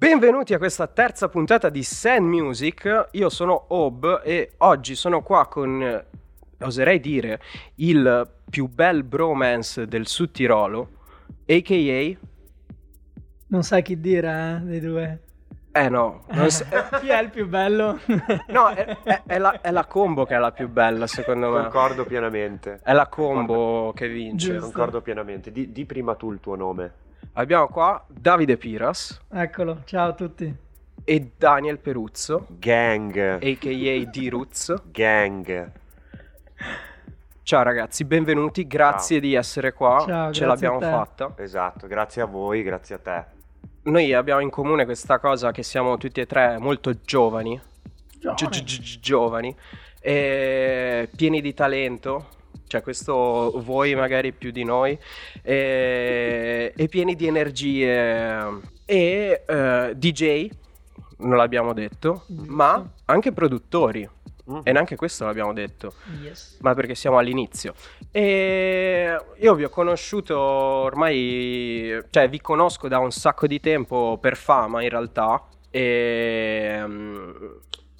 [0.00, 3.08] Benvenuti a questa terza puntata di Sand Music.
[3.10, 6.04] Io sono Ob e oggi sono qua con,
[6.60, 7.38] oserei dire,
[7.74, 10.88] il più bel bromance del Sud Tirolo,
[11.46, 12.18] a.k.a.
[13.48, 15.20] Non sai chi dire, eh, dei due.
[15.70, 16.64] Eh no, non s-
[16.98, 17.98] Chi è il più bello?
[18.48, 21.60] no è, è- è la, è la combo che è la più bella secondo me.
[21.64, 22.80] Concordo pienamente.
[22.82, 24.52] È la combo che vince.
[24.52, 24.62] Giusto.
[24.64, 25.52] Concordo pienamente.
[25.52, 27.08] Di, di prima tu il tuo nome.
[27.34, 30.52] Abbiamo qua Davide Piras Eccolo, ciao a tutti.
[31.04, 33.16] e Daniel Peruzzo, Gang.
[33.16, 34.04] a.k.a.
[34.10, 34.74] D-Roots.
[34.90, 35.72] Gang.
[37.42, 40.86] Ciao ragazzi, benvenuti, grazie di essere qua, Ciao, ce l'abbiamo a te.
[40.86, 41.32] fatta.
[41.36, 43.24] Esatto, grazie a voi, grazie a te.
[43.82, 47.58] Noi abbiamo in comune questa cosa che siamo tutti e tre molto giovani,
[48.18, 48.34] Giovane.
[48.50, 49.56] gi- gi- gi- giovani,
[50.00, 52.26] e pieni di talento,
[52.70, 54.96] cioè questo voi magari più di noi,
[55.42, 57.90] e, e pieni di energie
[58.84, 60.48] e eh, DJ,
[61.18, 62.52] non l'abbiamo detto, Giusto.
[62.52, 64.08] ma anche produttori,
[64.44, 64.60] Mhm.
[64.64, 66.58] e neanche questo l'abbiamo detto Yes.
[66.62, 67.74] ma perché siamo all'inizio.
[68.10, 74.36] E io vi ho conosciuto ormai, cioè vi conosco da un sacco di tempo per
[74.36, 75.44] fama in realtà.
[75.70, 77.30] E mm,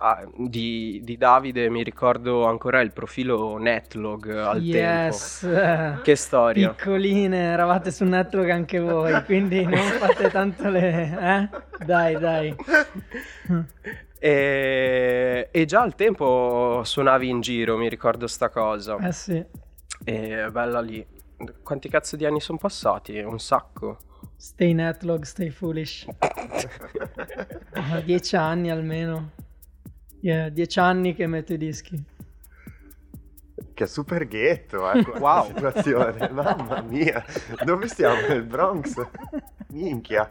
[0.01, 5.41] ah, di, di Davide mi ricordo ancora il profilo Netlog al yes.
[5.41, 6.03] tempo.
[6.03, 6.71] Che storia.
[6.71, 11.49] Piccoline, eravate su network anche voi, quindi non fate tanto le...
[11.81, 11.85] Eh?
[11.85, 12.57] Dai, dai.
[14.23, 18.97] E, e già al tempo suonavi in giro, mi ricordo sta cosa.
[18.99, 19.43] Eh sì,
[20.05, 21.07] E bella lì.
[21.63, 23.19] Quanti cazzo di anni sono passati?
[23.19, 23.97] Un sacco.
[24.37, 26.07] stay netlog, stay foolish.
[28.05, 29.31] Dieci anni almeno.
[30.21, 32.03] Yeah, dieci anni che metto i dischi.
[33.73, 35.47] Che super ghetto, eh, Wow.
[35.47, 36.29] situazione.
[36.33, 37.25] Mamma mia.
[37.65, 38.21] Dove stiamo?
[38.29, 38.95] Nel Bronx?
[39.69, 40.29] Minchia.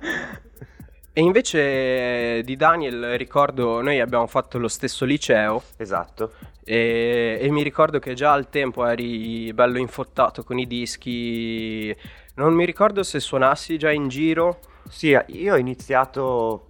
[1.12, 6.34] E invece di Daniel ricordo, noi abbiamo fatto lo stesso liceo Esatto.
[6.64, 11.94] e, e mi ricordo che già al tempo eri bello infottato con i dischi.
[12.36, 14.60] Non mi ricordo se suonassi già in giro.
[14.88, 16.70] Sì, io ho iniziato,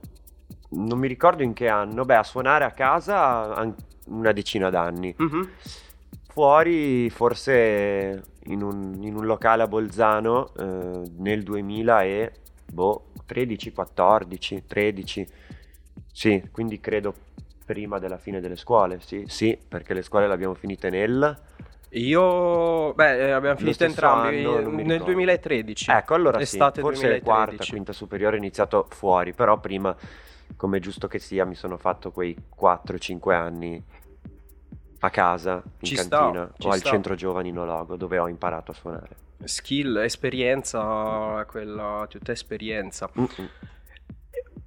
[0.69, 3.73] non mi ricordo in che anno, beh, a suonare a casa
[4.05, 5.13] una decina d'anni.
[5.17, 5.49] Mhm.
[6.27, 12.31] Fuori, forse in un, in un locale a Bolzano eh, nel 2000 e
[12.71, 15.27] boh, 13, 14, 13.
[16.11, 17.13] Sì, quindi credo
[17.65, 21.37] prima della fine delle scuole, sì, sì, perché le scuole le abbiamo finite nel...
[21.93, 25.03] Io, beh, eh, abbiamo finito entrambi anno, nel ricordo.
[25.05, 25.91] 2013.
[25.91, 27.23] Ecco, allora sì, Estate forse 2013.
[27.23, 29.95] quarta, quinta superiore ho iniziato fuori, però prima,
[30.59, 33.81] come è giusto che sia, mi sono fatto quei 4-5 anni
[34.99, 36.89] a casa, in Ci sta, cantina, ci o al sta.
[36.89, 39.15] centro giovani Nologo, dove ho imparato a suonare.
[39.41, 43.09] Skill, esperienza, quella tutta esperienza.
[43.17, 43.49] Mm-mm.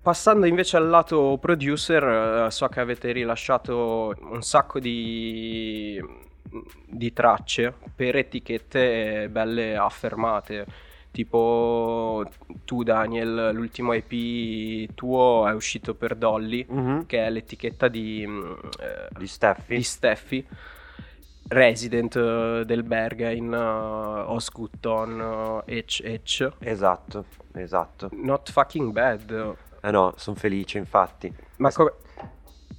[0.00, 6.02] Passando invece al lato producer, eh, so che avete rilasciato un sacco di,
[6.86, 10.66] di tracce per etichette belle affermate.
[11.12, 12.24] Tipo
[12.64, 17.04] tu Daniel, l'ultimo EP tuo è uscito per Dolly, Mhm.
[17.06, 19.74] che è l'etichetta di, mm, eh, Di Steffi.
[19.76, 20.46] di Steffi,
[21.48, 25.20] resident eh, del Berghain, uh, Osgutton,
[25.66, 26.52] uh, H.
[26.60, 27.24] Esatto,
[27.54, 28.08] esatto.
[28.12, 29.54] Not fucking bad.
[29.82, 31.30] Eh no, sono felice, infatti.
[31.56, 31.92] Ma come,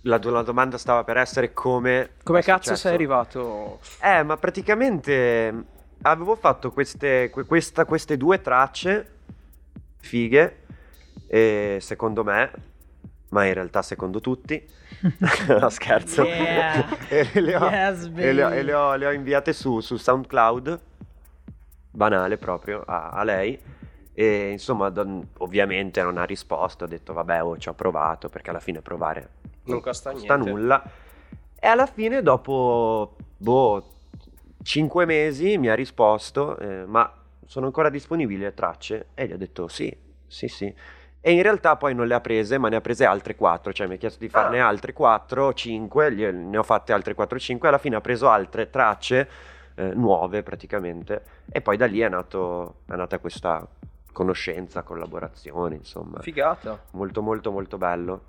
[0.05, 2.11] La, la domanda stava per essere come...
[2.23, 2.81] come cazzo successo.
[2.88, 3.79] sei arrivato?
[4.01, 5.65] Eh, ma praticamente
[6.03, 9.12] avevo fatto queste, que- questa- queste due tracce
[9.97, 10.58] fighe,
[11.28, 12.52] e secondo me,
[13.30, 14.63] ma in realtà secondo tutti,
[15.59, 16.97] no scherzo, Yeah.
[17.09, 19.97] e, le ho, Yes, e le ho- e le ho- le ho inviate su, su
[19.97, 20.80] SoundCloud,
[21.92, 23.59] banale proprio, a, a lei.
[24.16, 28.52] E insomma, don- ovviamente non ha risposto, ho detto vabbè, oh, ci ho provato, perché
[28.52, 29.30] alla fine provare
[29.63, 30.84] Non costa costa nulla.
[31.59, 33.93] E alla fine, dopo boh,
[34.63, 37.12] 5 mesi, mi ha risposto: eh, Ma
[37.46, 39.07] sono ancora disponibili le tracce?
[39.13, 39.95] E gli ho detto: Sì,
[40.25, 40.74] sì, sì.
[41.25, 43.71] E in realtà poi non le ha prese, ma ne ha prese altre 4.
[43.71, 44.68] Cioè, mi ha chiesto di farne Ah.
[44.68, 46.10] altre 4, 5.
[46.10, 47.68] Ne ho fatte altre 4, 5.
[47.69, 49.30] Alla fine ha preso altre tracce
[49.75, 51.24] eh, nuove praticamente.
[51.50, 53.65] E poi da lì è, nato, è nata questa
[54.12, 56.19] conoscenza, collaborazione, insomma.
[56.19, 56.83] Figata.
[56.92, 58.21] Molto molto molto bello.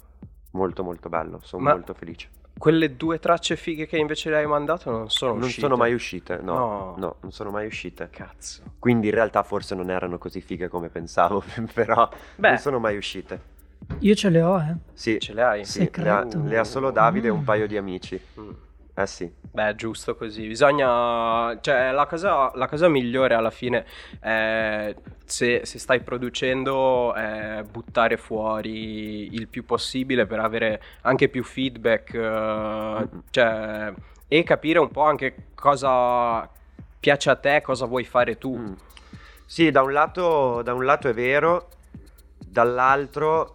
[0.54, 2.28] Molto molto bello, sono Ma- molto felice.
[2.56, 5.60] Quelle due tracce fighe che invece le hai mandato non sono Non uscite.
[5.62, 6.94] sono mai uscite, no, No.
[6.96, 8.08] no, non sono mai uscite.
[8.10, 8.62] Cazzo.
[8.78, 11.42] Quindi in realtà forse non erano così fighe come pensavo,
[11.74, 12.48] però Beh.
[12.50, 13.52] non sono mai uscite.
[13.98, 14.76] Io ce le ho, eh.
[14.92, 15.64] Sì, Ce le hai?
[15.64, 17.44] sì, le ha, le ha solo Davide e un Mm.
[17.44, 18.20] paio di amici.
[18.38, 18.50] Mm.
[18.96, 20.49] Eh sì, Beh, giusto così.
[20.49, 21.56] Bisogna.
[21.61, 23.85] Cioè, la cosa, la cosa migliore alla fine
[24.19, 24.94] è
[25.25, 32.14] se, se stai producendo è buttare fuori il più possibile per avere anche più feedback
[32.14, 33.93] eh, cioè,
[34.26, 36.49] e capire un po' anche cosa
[36.99, 38.56] piace a te, cosa vuoi fare tu.
[38.56, 38.73] Mm.
[39.46, 41.69] Sì, da un, lato, da un lato è vero,
[42.38, 43.55] dall'altro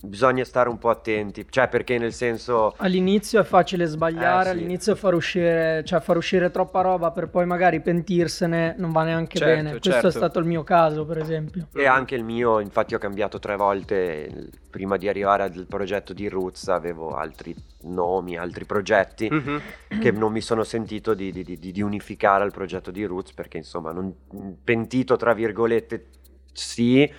[0.00, 2.74] bisogna stare un po' attenti, cioè perché nel senso...
[2.78, 4.58] All'inizio è facile sbagliare, Eh, sì.
[4.58, 9.38] all'inizio far uscire, cioè far uscire troppa roba per poi magari pentirsene non va neanche
[9.38, 9.70] Certo, bene.
[9.70, 10.06] Questo certo.
[10.08, 11.68] è stato il mio caso, per esempio.
[11.74, 16.28] E anche il mio, infatti ho cambiato tre volte, prima di arrivare al progetto di
[16.28, 19.60] Roots avevo altri nomi, altri progetti Mhm.
[20.00, 23.56] che non mi sono sentito di, di- di- di unificare al progetto di Roots perché
[23.56, 24.14] insomma, non,
[24.62, 26.06] pentito tra virgolette
[26.52, 27.10] sì,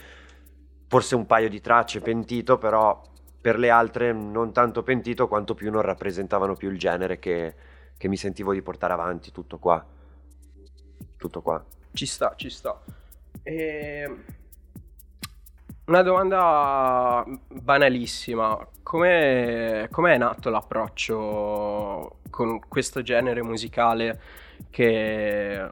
[0.90, 3.00] forse un paio di tracce pentito, però
[3.40, 7.56] per le altre non tanto pentito quanto più non rappresentavano più il genere che,
[7.96, 9.86] che mi sentivo di portare avanti, tutto qua.
[11.16, 11.64] Tutto qua.
[11.94, 12.82] Ci sta, ci sta.
[13.44, 14.16] E...
[15.86, 18.68] Una domanda banalissima.
[18.82, 24.20] Come è nato l'approccio con questo genere musicale
[24.72, 25.70] che...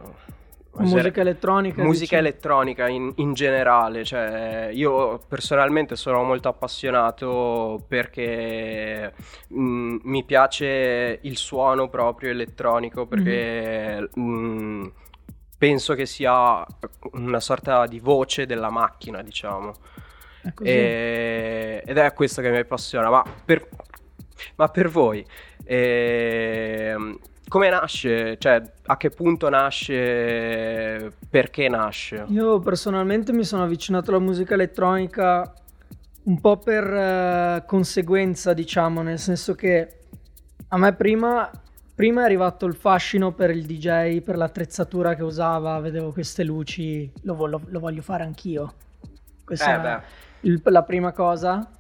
[0.80, 1.84] Musica elettronica.
[1.84, 2.30] Musica dici?
[2.30, 9.14] elettronica in, in generale, cioè io personalmente sono molto appassionato perché
[9.48, 14.92] mh, mi piace il suono proprio elettronico perché mh,
[15.58, 16.66] penso che sia
[17.14, 19.74] una sorta di voce della macchina, diciamo.
[20.42, 20.50] È.
[20.62, 23.10] E- ed è questo che mi appassiona.
[23.10, 23.68] Ma per,
[24.56, 25.26] ma per voi,
[25.66, 28.38] ehm, come nasce?
[28.38, 31.12] Cioè, a che punto nasce?
[31.30, 32.26] Perché nasce?
[32.30, 35.54] Io personalmente mi sono avvicinato alla musica elettronica
[36.24, 39.94] un po' per eh, conseguenza, diciamo, nel senso che
[40.70, 41.50] a me prima,
[41.96, 47.10] prima è arrivato il fascino per il DJ, per l'attrezzatura che usava, vedevo queste luci,
[47.22, 48.74] lo, lo- lo voglio fare anch'io.
[49.46, 50.02] Questa
[50.42, 51.72] Eh, è la prima cosa.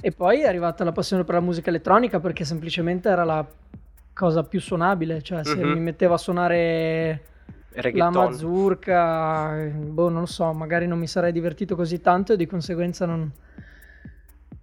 [0.00, 3.46] E poi è arrivata la passione per la musica elettronica perché semplicemente era la
[4.14, 5.72] cosa più suonabile, cioè se Mhm.
[5.72, 7.20] mi mettevo a suonare
[7.70, 8.10] la Reggaeton.
[8.10, 12.46] mazurka, eh, boh, non lo so, magari non mi sarei divertito così tanto e di
[12.46, 13.30] conseguenza non,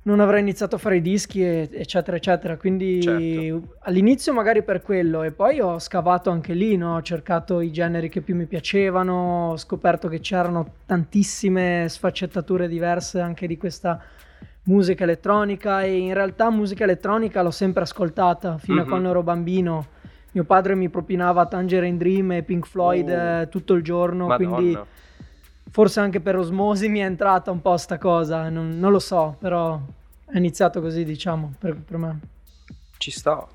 [0.03, 2.57] non avrei iniziato a fare i dischi, e- eccetera, eccetera.
[2.57, 3.75] Quindi Certo.
[3.81, 6.95] all'inizio magari per quello e poi ho scavato anche lì, no?
[6.95, 13.19] ho cercato i generi che più mi piacevano, ho scoperto che c'erano tantissime sfaccettature diverse
[13.19, 14.01] anche di questa
[14.63, 18.89] musica elettronica e in realtà musica elettronica l'ho sempre ascoltata fino a Mhm.
[18.89, 19.85] quando ero bambino.
[20.33, 23.11] Mio padre mi propinava Tangerine Dream e Pink Floyd Oh.
[23.41, 24.55] eh, tutto il giorno, Madonna.
[24.55, 24.79] quindi
[25.69, 29.35] forse anche per osmosi mi è entrata un po' sta cosa, non, non lo so,
[29.39, 29.79] però
[30.25, 32.19] è iniziato così diciamo per, per me.
[32.97, 33.45] Ci sta.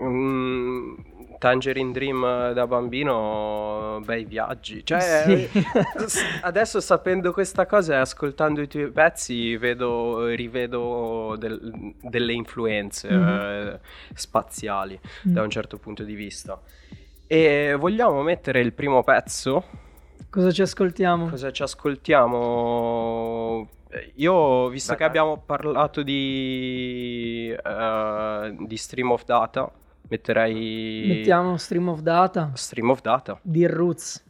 [0.00, 0.94] Mm,
[1.38, 4.84] Tangerine Dream da bambino, bei viaggi.
[4.84, 5.62] Cioè, Sì.
[6.06, 13.10] s- adesso sapendo questa cosa e ascoltando i tuoi pezzi, vedo, rivedo del- delle influenze
[13.10, 13.28] Mhm.
[13.28, 13.80] eh,
[14.14, 14.98] spaziali
[15.28, 15.32] Mm.
[15.32, 16.60] da un certo punto di vista.
[17.26, 19.64] E vogliamo mettere il primo pezzo?
[20.30, 21.28] Cosa ci ascoltiamo?
[21.28, 23.68] Cosa ci ascoltiamo?
[23.90, 29.70] Eh, Io, visto Vai, che abbiamo parlato di, eh, di Stream of Data,
[30.08, 33.38] metterei Mettiamo Stream of Data Stream of Data.
[33.42, 34.24] di Roots.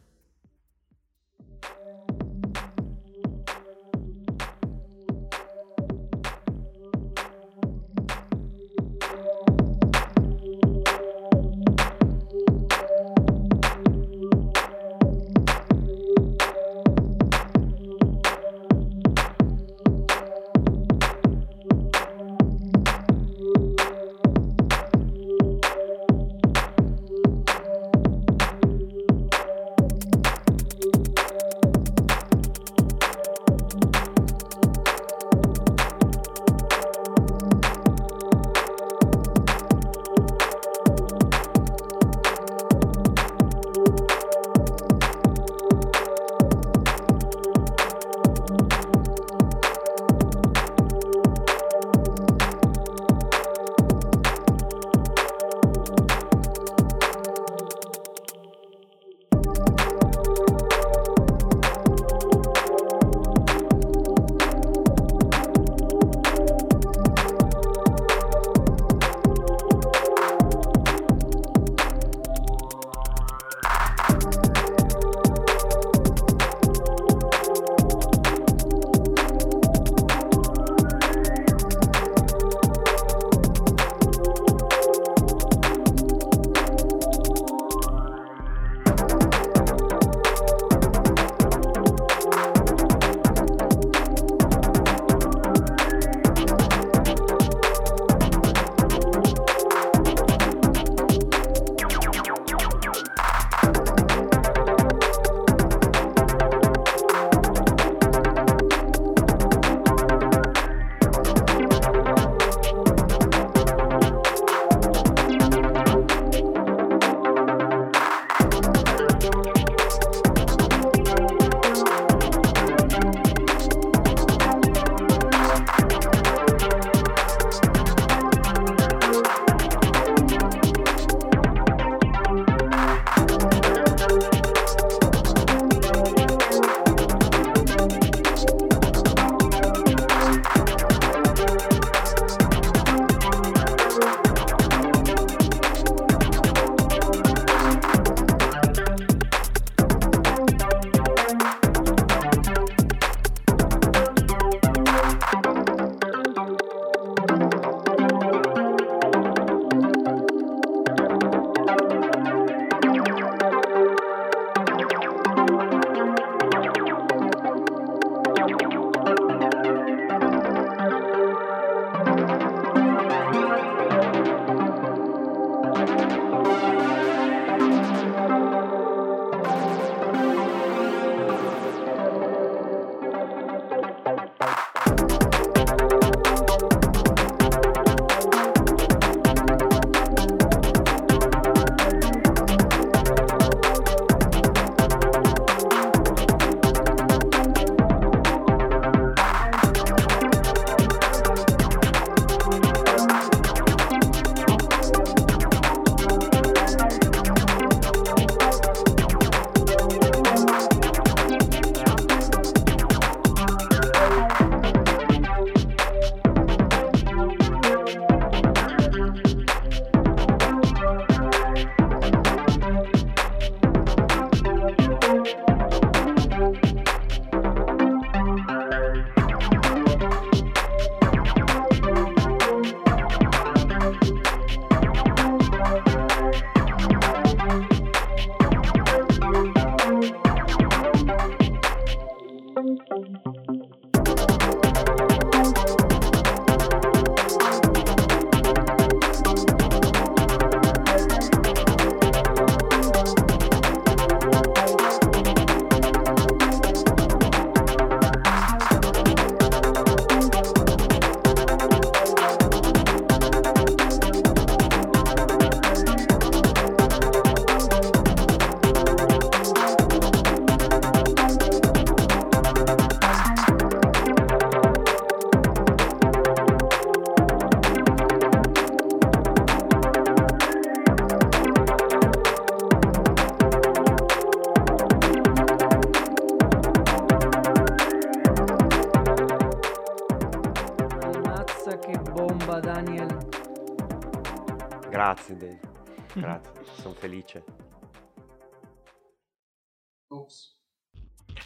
[296.19, 297.43] Grazie, sono felice.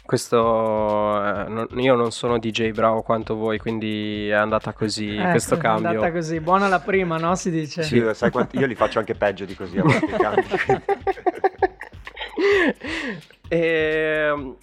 [0.04, 5.30] Questo eh, non- io non sono DJ bravo quanto voi, quindi è andata così Eh,
[5.30, 5.88] questo è cambio.
[5.88, 6.40] andata così.
[6.40, 7.34] Buona la prima, no?
[7.36, 7.82] Si dice.
[7.82, 10.84] Sì, sai quanti- io li faccio anche peggio di così a volte i cambi, quindi-
[13.48, 14.56] Ehm,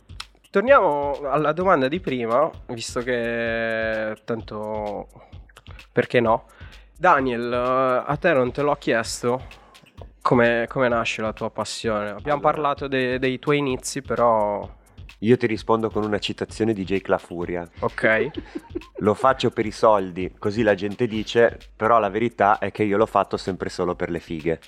[0.50, 5.08] torniamo alla domanda di prima, visto che tanto
[5.91, 6.46] perché no?
[6.98, 9.41] Daniel, eh, a te non te l'ho chiesto
[10.22, 12.10] come, come nasce la tua passione.
[12.10, 12.51] Abbiamo Allora.
[12.54, 14.70] parlato de- dei tuoi inizi, però
[15.20, 17.68] Io ti rispondo con una citazione di Jake La Furia.
[17.80, 18.30] ok.
[19.00, 22.98] Lo faccio per i soldi, così la gente dice, però la verità è che io
[22.98, 24.60] l'ho fatto sempre solo per le fighe.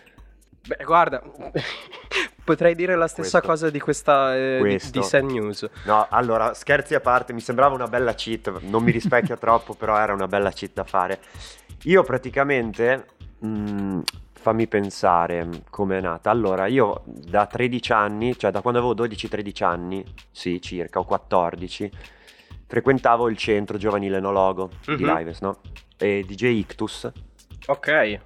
[0.66, 1.22] Beh, guarda,
[2.44, 3.48] potrei dire la stessa Questo.
[3.48, 5.00] cosa di questa eh, di, Questo.
[5.00, 5.70] di Sad News.
[5.86, 9.98] No, allora, scherzi a parte, mi sembrava una bella cheat, non mi rispecchia troppo, però
[9.98, 11.20] era una bella cheat da fare.
[11.84, 13.06] Io praticamente,
[13.40, 14.00] mh,
[14.44, 16.30] fammi pensare come è nata.
[16.30, 21.90] Allora, io da 13 anni, cioè da quando avevo 12-13 anni, sì, circa, o 14,
[22.68, 25.16] frequentavo il centro giovanile enologo di Mhm.
[25.16, 25.60] Lives, no?
[25.98, 27.12] E DJ Ictus
[27.68, 28.20] Ok, eh,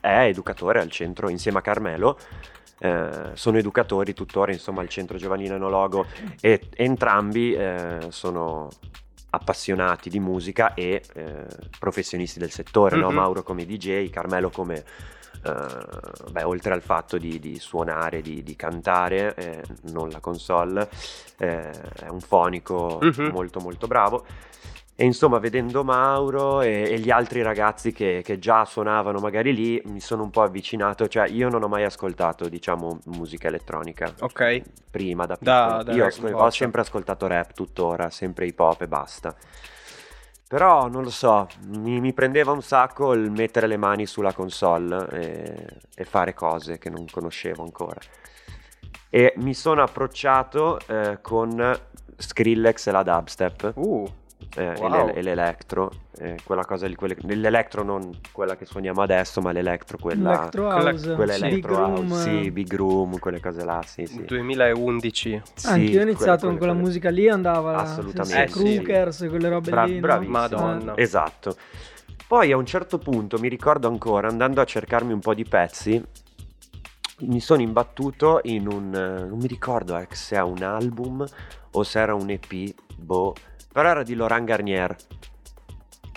[0.00, 2.18] è educatore al centro insieme a Carmelo.
[2.84, 6.04] eh, sono educatori tuttora insomma al centro giovanile enologo
[6.40, 8.68] e entrambi eh, sono
[9.30, 11.46] appassionati di musica e eh,
[11.78, 13.10] professionisti del settore, no?
[13.10, 13.14] Mhm.
[13.14, 14.82] Mauro come DJ, Carmelo come
[15.44, 20.88] eh, beh, oltre al fatto di, di suonare, di, di cantare, eh, non la console,
[21.38, 23.30] eh, è un fonico Mhm.
[23.32, 24.24] molto molto bravo.
[24.94, 29.82] E insomma, vedendo Mauro e, e gli altri ragazzi che, che già suonavano magari lì,
[29.86, 31.08] mi sono un po' avvicinato.
[31.08, 34.62] Cioè, io non ho mai ascoltato, diciamo, musica elettronica ok.
[34.90, 35.82] prima da Da- piccolo.
[35.82, 39.34] da io ho, ho sempre ascoltato rap tuttora, sempre hip hop e basta.
[40.52, 45.08] Però non lo so, mi, mi prendeva un sacco il mettere le mani sulla console
[45.08, 47.98] e, e fare cose che non conoscevo ancora.
[49.08, 51.74] E mi sono approcciato eh, con
[52.18, 54.06] Skrillex e la dubstep Uh,
[54.56, 54.84] eh, Wow.
[54.84, 59.40] e, l'e- e l'electro, eh, quella cosa lì, quelle- l'elettro non quella che suoniamo adesso,
[59.40, 62.10] ma l'elettro, quella, Electro quella- House, quella Big electro Room.
[62.10, 64.24] house, sì, big room, quelle cose là, sì, sì.
[64.24, 65.40] 2011.
[65.54, 68.74] Sì, Anche io ho iniziato quelle- con quella quelle- musica lì, andava Assolutamente, sì, sì.
[68.74, 70.00] Crookers, quelle robe Bra- lì.
[70.00, 70.26] no?
[70.28, 70.96] Madonna.
[70.96, 71.56] Esatto.
[72.26, 76.02] Poi a un certo punto, mi ricordo ancora, andando a cercarmi un po' di pezzi,
[77.20, 78.92] mi sono imbattuto in un...
[78.94, 81.24] eh, non mi ricordo eh, se è un album
[81.72, 83.34] o se era un EP, boh,
[83.72, 84.94] però era di Laurent Garnier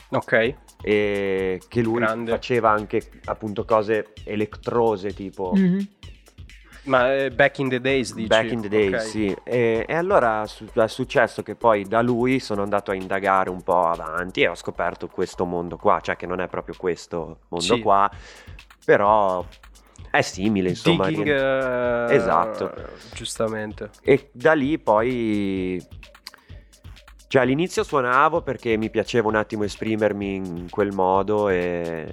[0.09, 0.55] Ok.
[0.81, 2.31] e che lui Grande.
[2.31, 5.87] faceva anche appunto cose elettrose tipo Mhm.
[6.87, 8.27] Ma eh, back in the days dici?
[8.27, 9.09] back in the days, Ok.
[9.09, 9.35] sì.
[9.43, 13.63] E, e allora su- è successo che poi da lui sono andato a indagare un
[13.63, 17.73] po' avanti e ho scoperto questo mondo qua, cioè che non è proprio questo mondo
[17.75, 17.79] Sì.
[17.81, 18.07] qua,
[18.85, 19.43] però
[20.11, 21.07] è simile insomma.
[21.07, 22.71] Digging, eh, Esatto.
[23.15, 23.89] Giustamente.
[24.03, 25.83] E da lì poi...
[27.35, 32.07] Cioè all'inizio suonavo perché mi piaceva un attimo esprimermi in quel modo e,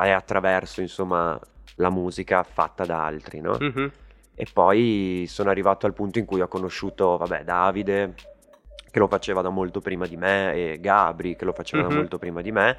[0.00, 1.36] e attraverso insomma
[1.78, 3.56] la musica fatta da altri, no?
[3.58, 3.90] Mhm.
[4.36, 8.14] E poi sono arrivato al punto in cui ho conosciuto, vabbè, Davide,
[8.88, 11.88] che lo faceva da molto prima di me, e Gabri, che lo faceva Mhm.
[11.88, 12.78] da molto prima di me,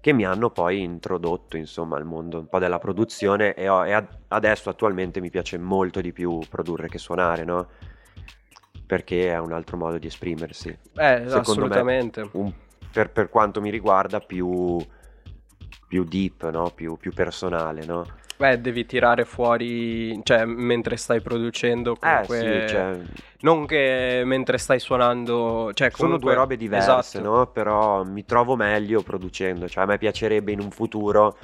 [0.00, 3.90] che mi hanno poi introdotto, insomma, al mondo un po' della produzione e, ho- e
[3.90, 7.66] ad- adesso attualmente mi piace molto di più produrre che suonare, no?
[8.88, 10.68] Perché è un altro modo di esprimersi.
[10.70, 12.28] Eh, Secondo me- assolutamente.
[12.32, 12.52] Un-
[12.90, 14.78] per, per quanto mi riguarda, più,
[15.86, 16.70] più deep, no?
[16.74, 18.06] Più, più personale, no?
[18.38, 22.64] Beh, devi tirare fuori, cioè, mentre stai producendo, Eh comunque...
[22.66, 22.98] sì, cioè,
[23.40, 25.70] Non che mentre stai suonando...
[25.74, 27.20] Cioè, Sono comunque- due robe diverse, Esatto.
[27.20, 27.46] no?
[27.48, 29.68] Però mi trovo meglio producendo.
[29.68, 31.36] Cioè, a me piacerebbe in un futuro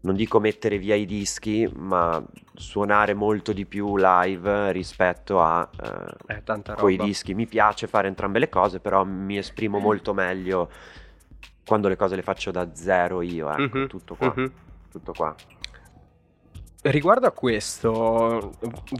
[0.00, 2.22] non dico mettere via i dischi, ma
[2.54, 7.34] suonare molto di più live rispetto a eh, eh, tanta coi dischi.
[7.34, 10.70] Mi piace fare entrambe le cose, però mi esprimo molto meglio
[11.66, 13.86] quando le cose le faccio da zero io, ecco, mm-hmm.
[13.86, 14.34] tutto qua.
[14.36, 14.48] Mm-hmm.
[14.90, 15.34] Tutto qua.
[16.80, 18.52] Riguardo a questo,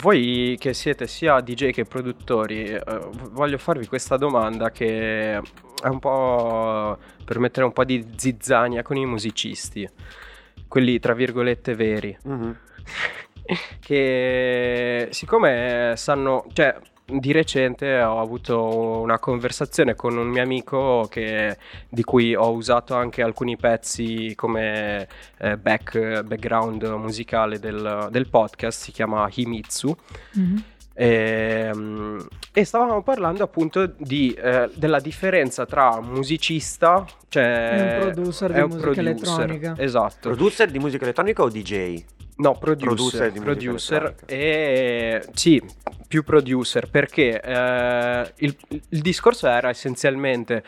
[0.02, 2.82] voi che siete sia DJ che produttori, eh,
[3.30, 8.96] voglio farvi questa domanda che è un po' per mettere un po' di zizzania con
[8.96, 9.88] i musicisti,
[10.68, 12.16] quelli tra virgolette veri.
[12.28, 12.50] Mm-hmm.
[13.80, 16.76] che siccome sanno, cioè
[17.10, 21.56] di recente ho avuto una conversazione con un mio amico che,
[21.88, 28.82] di cui ho usato anche alcuni pezzi come eh, back, background musicale del, del, podcast,
[28.82, 29.96] si chiama Himitsu.
[30.38, 30.56] Mm-hmm.
[30.98, 38.10] E, ehm, e, stavamo parlando appunto di, eh, della differenza tra musicista, cioè è un
[38.10, 39.74] producer di musica producer, elettronica.
[39.78, 40.30] Esatto.
[40.30, 42.02] Producer di musica elettronica o DJ?
[42.38, 45.62] No, producer, producer, producer e sì,
[46.08, 50.62] più producer perché eh, il, il, discorso era essenzialmente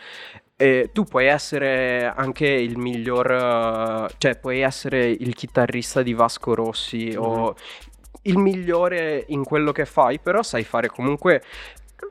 [0.57, 7.07] eh, tu puoi essere anche il miglior, cioè puoi essere il chitarrista di Vasco Rossi
[7.07, 7.17] mm-hmm.
[7.17, 7.55] o
[8.23, 11.41] il migliore in quello che fai, però sai fare comunque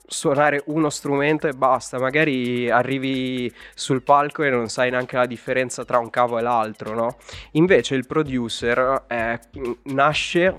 [0.07, 1.99] suonare uno strumento e basta.
[1.99, 6.95] Magari arrivi sul palco e non sai neanche la differenza tra un cavo e l'altro,
[6.95, 7.17] no?
[7.53, 9.39] Invece il producer eh,
[9.85, 10.55] nasce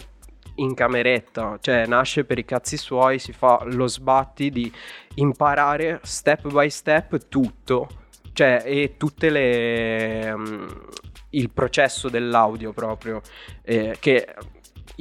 [0.55, 4.71] in cameretta, cioè nasce per i cazzi suoi, si fa lo sbatti di
[5.15, 7.87] imparare step by step tutto,
[8.33, 10.31] cioè e tutte le...
[10.31, 10.85] Um,
[11.33, 13.21] il processo dell'audio proprio,
[13.61, 14.35] eh, che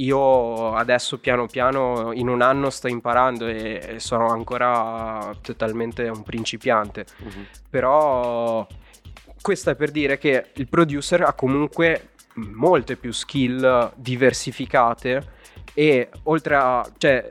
[0.02, 7.04] io adesso piano piano in un anno sto imparando e sono ancora totalmente un principiante.
[7.18, 7.46] Uh-huh.
[7.68, 8.66] Però
[9.40, 15.38] questo è per dire che il producer ha comunque molte più skill diversificate
[15.74, 17.28] e oltre a cioè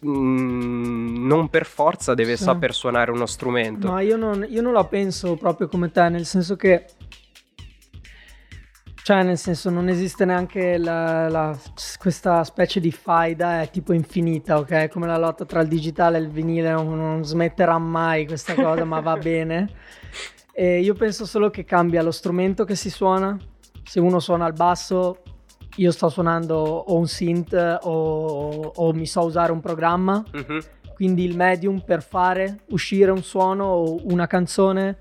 [0.00, 2.44] mh, mm, non per forza deve sì.
[2.44, 6.24] saper suonare uno strumento ma io non, io non la penso proprio come te nel
[6.24, 6.86] senso che
[9.04, 11.58] cioè, nel senso, non esiste neanche la, la,
[11.98, 14.88] questa specie di faida, è tipo infinita, ok?
[14.88, 18.82] Come la lotta tra il digitale e il vinile, non, non smetterà mai questa cosa,
[18.86, 19.68] ma va bene.
[20.54, 23.36] E io penso solo che cambia lo strumento che si suona.
[23.82, 25.22] Se uno suona il basso,
[25.76, 30.24] io sto suonando o un synth o, o mi so usare un programma.
[30.34, 30.58] Mm-hmm.
[30.94, 34.96] Quindi il medium per fare uscire un suono o una canzone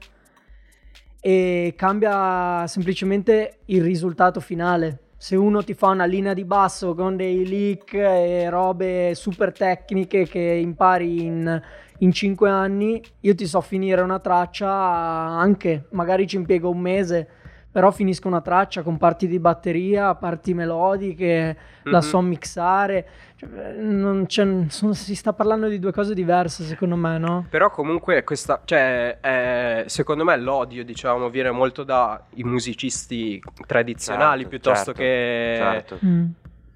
[1.26, 5.12] e cambia semplicemente il risultato finale.
[5.16, 10.28] Se uno ti fa una linea di basso con dei leak e robe super tecniche
[10.28, 11.62] che impari in,
[12.00, 17.28] in 5 anni, io ti so finire una traccia anche, magari ci impiego un mese
[17.74, 21.92] però finisco una traccia con parti di batteria, parti melodiche, mm-hmm.
[21.92, 22.04] la mhm.
[22.04, 23.08] so mixare.
[23.36, 27.48] Cioè, non sono, si sta parlando di due cose diverse, secondo me, no?
[27.50, 34.50] Però comunque questa, cioè, eh, secondo me l'odio, diciamo, viene molto dai musicisti tradizionali certo,
[34.50, 35.98] piuttosto certo, che certo.
[36.06, 36.26] Mm.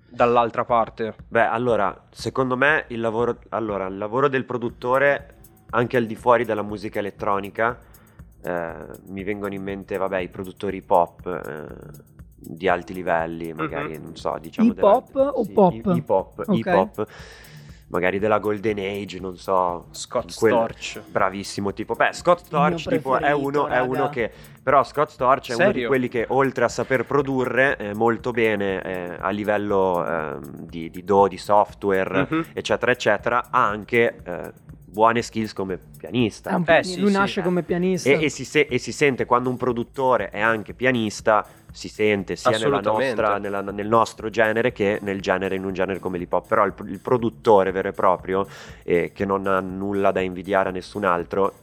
[0.09, 1.13] dall'altra parte.
[1.27, 5.35] Beh, allora, secondo me il lavoro, allora, il lavoro del produttore,
[5.69, 7.77] anche al di fuori della musica elettronica,
[8.43, 12.03] eh, mi vengono in mente, vabbè, i produttori pop eh,
[12.35, 14.03] di alti livelli, magari, uh-huh.
[14.03, 14.71] non so, diciamo...
[14.71, 15.73] Hip hop o sì, pop?
[15.73, 16.57] Hip hop, okay.
[16.57, 17.07] hip hop
[17.87, 19.87] magari della Golden Age, non so.
[19.91, 20.51] Scott quel...
[20.51, 21.01] Storch.
[21.09, 21.95] Bravissimo tipo.
[21.95, 24.31] Beh, Scott Storch tipo, è, uno, è, uno, che...
[24.61, 25.65] Però Scott Storch è Serio?
[25.65, 30.37] uno di quelli che oltre a saper produrre eh, molto bene eh, a livello eh,
[30.41, 32.45] di, di, do, di software, uh-huh.
[32.53, 34.51] eccetera, eccetera, ha anche eh,
[34.97, 36.55] buone skills come pianista.
[36.55, 37.43] Un eh, sì, lui sì, nasce eh.
[37.43, 38.09] come pianista.
[38.09, 41.45] E, e, si se- e, si sente quando un produttore è anche pianista,
[41.77, 46.17] si sente sia nostra, nella, nel nostro genere che nel genere, in un genere come
[46.17, 46.47] l'hip hop.
[46.47, 48.47] Però il, il produttore vero e proprio,
[48.83, 51.53] eh, che non ha nulla da invidiare a nessun altro,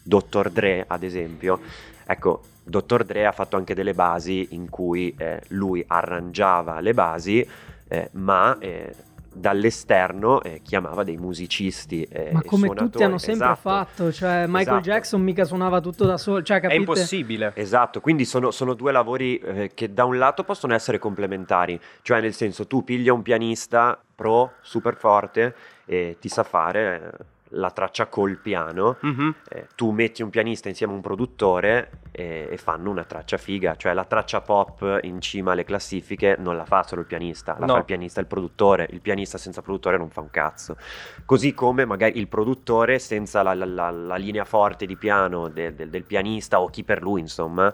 [0.00, 0.48] Dr.
[0.50, 1.58] Dre ad esempio,
[2.06, 3.02] ecco, Dr.
[3.02, 7.44] Dre ha fatto anche delle basi in cui eh, lui arrangiava le basi,
[7.88, 8.94] eh, ma eh,
[9.38, 13.60] dall'esterno eh, chiamava dei musicisti eh, ma come tutti hanno sempre esatto.
[13.60, 14.80] fatto cioè Michael esatto.
[14.80, 19.38] Jackson mica suonava tutto da solo cioè, è impossibile esatto quindi sono, sono due lavori
[19.38, 23.98] eh, che da un lato possono essere complementari cioè nel senso tu piglia un pianista
[24.14, 29.30] pro super forte e ti sa fare eh, la traccia col piano, mm-hmm.
[29.48, 33.76] eh, tu metti un pianista insieme a un produttore e, e, fanno una traccia figa,
[33.76, 37.66] cioè la traccia pop in cima alle classifiche non la fa solo il pianista, la
[37.66, 37.72] no.
[37.74, 40.76] fa il pianista e il produttore, il pianista senza produttore non fa un cazzo,
[41.24, 45.74] così come magari il produttore senza la, la, la, la linea forte di piano de,
[45.74, 47.72] de, del pianista o chi per lui insomma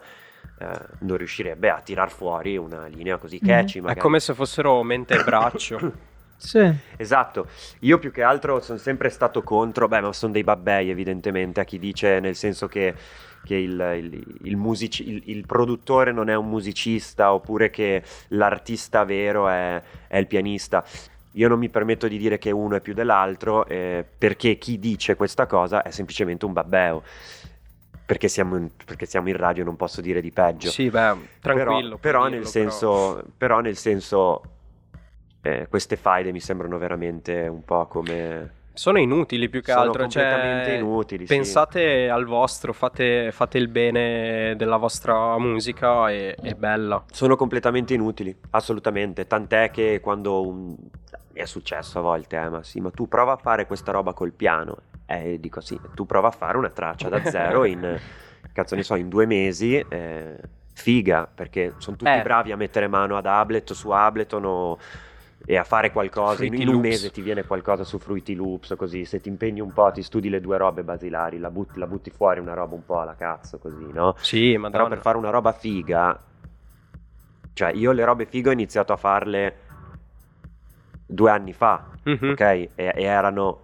[0.58, 3.78] eh, non riuscirebbe a tirar fuori una linea così catchy.
[3.78, 4.00] È magari.
[4.00, 6.10] come se fossero mente e braccio.
[6.44, 6.74] Sì.
[6.96, 7.46] Esatto,
[7.80, 11.64] io più che altro sono sempre stato contro, beh, ma sono dei babbei evidentemente a
[11.64, 12.94] chi dice nel senso che,
[13.44, 19.04] che il, il- il musici- il- il produttore non è un musicista oppure che l'artista
[19.04, 20.84] vero è, è il pianista.
[21.36, 25.14] Io non mi permetto di dire che uno è più dell'altro eh, perché chi dice
[25.14, 27.02] questa cosa è semplicemente un babbeo.
[28.04, 30.70] Perché siamo, in, perché siamo in radio, non posso dire di peggio.
[30.70, 31.96] Sì, beh, tranquillo.
[31.96, 34.42] Però, però nel dirlo, senso, però nel senso
[35.42, 38.60] eh, queste faide mi sembrano veramente un po' come...
[38.74, 40.08] Sono inutili più che Sono altro.
[40.08, 41.34] cioè, completamente inutili, sì.
[41.34, 47.04] Pensate al vostro, fate, fate il bene della vostra musica e è bella.
[47.10, 49.26] Sono completamente inutili, assolutamente.
[49.26, 50.68] Tant'è che quando un...
[50.68, 54.14] mi è successo a volte, eh, ma sì, ma tu prova a fare questa roba
[54.14, 54.78] col piano.
[55.04, 58.00] E dico sì, tu prova a fare una traccia da zero in,
[58.54, 59.76] cazzo ne so, in due mesi.
[59.86, 60.38] eh,
[60.74, 62.22] figa, perché sono tutti Eh.
[62.22, 64.78] bravi a mettere mano ad Ableton, su Ableton o-
[65.44, 66.42] e a fare qualcosa.
[66.44, 66.88] In, Fruity in un Loops.
[66.88, 69.04] mese ti viene qualcosa su Fruity Loops, così.
[69.04, 72.10] Se ti impegni un po', ti studi le due robe basilari, la butti, la butti
[72.10, 74.14] fuori una roba un po' alla cazzo, così, no?
[74.18, 76.18] Sì, ma Però per fare una roba figa,
[77.54, 79.56] cioè io le robe fighe ho iniziato a farle
[81.06, 82.30] due anni fa, Mhm.
[82.30, 82.40] ok?
[82.40, 83.60] E, e erano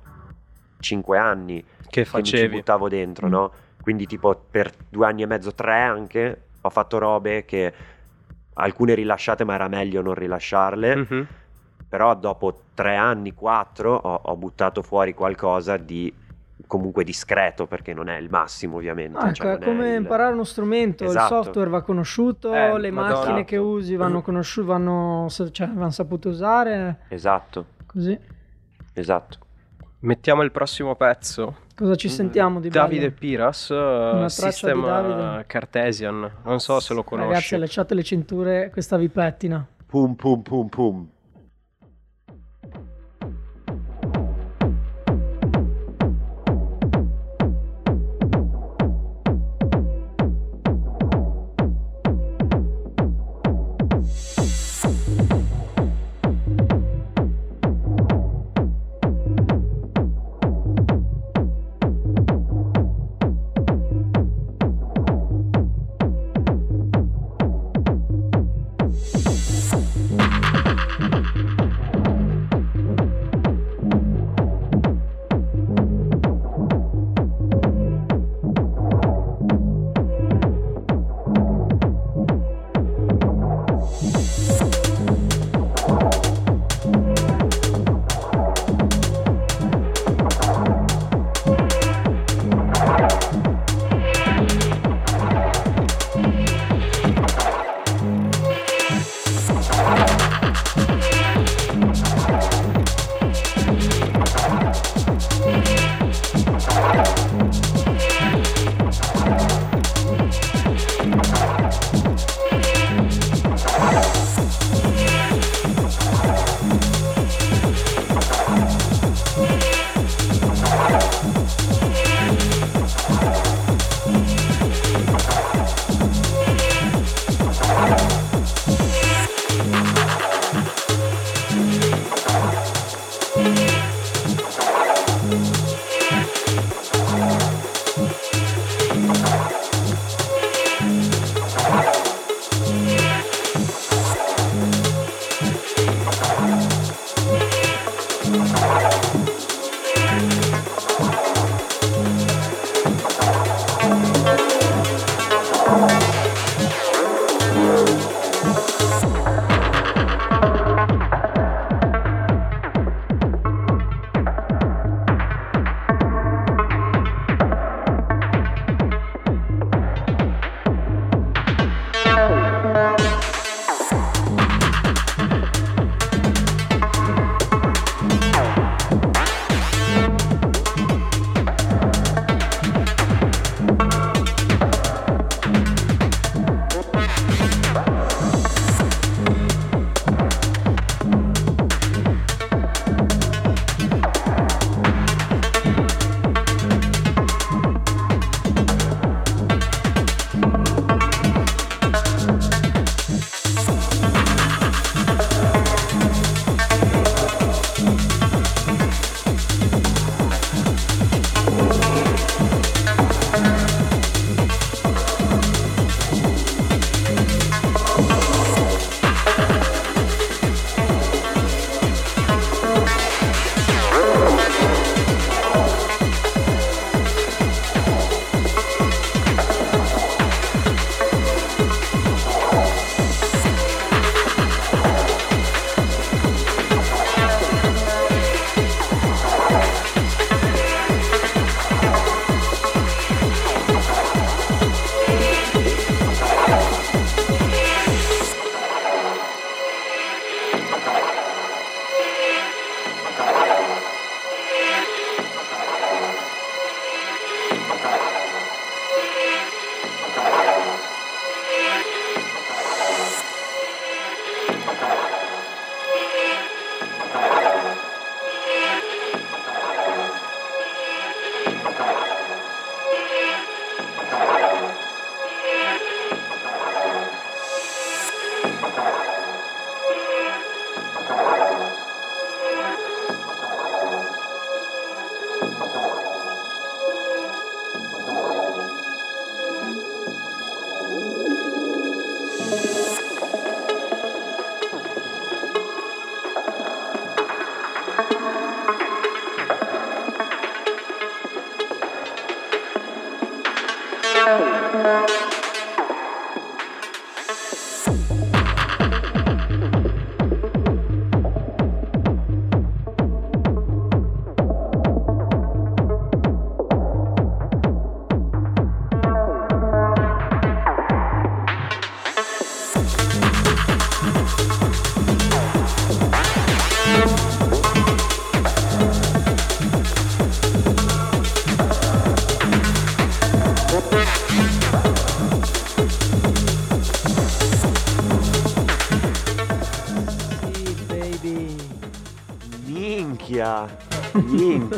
[0.81, 2.57] cinque anni Che che mi ci facevi.
[2.57, 3.31] buttavo dentro, Mm.
[3.31, 3.53] no?
[3.81, 7.73] Quindi tipo per due anni e mezzo, tre anche, ho fatto robe che
[8.55, 11.27] alcune rilasciate ma era meglio non rilasciarle, Mhm.
[11.89, 16.13] Però dopo tre anni, quattro, ho, ho buttato fuori qualcosa di
[16.67, 19.17] comunque discreto perché non è il massimo ovviamente.
[19.19, 21.35] Ah, cioè, ecco, è come il- imparare uno strumento, Esatto.
[21.39, 23.17] il software va conosciuto, Eh, le Madonna.
[23.19, 28.19] macchine che usi vanno conosciute, vanno, cioè, vanno sapute usare, Esatto, così.
[28.93, 29.39] esatto.
[30.01, 31.67] Mettiamo il prossimo pezzo.
[31.75, 33.17] Cosa ci Mm, sentiamo di Davide bello?
[33.19, 35.39] Piras, Una Davide.
[35.41, 36.31] uh, Cartesian.
[36.45, 37.29] Non so se lo conosci.
[37.33, 39.65] Ragazzi, allacciate le cinture, questa vi pettina.
[39.87, 41.09] Pum pum pum pum.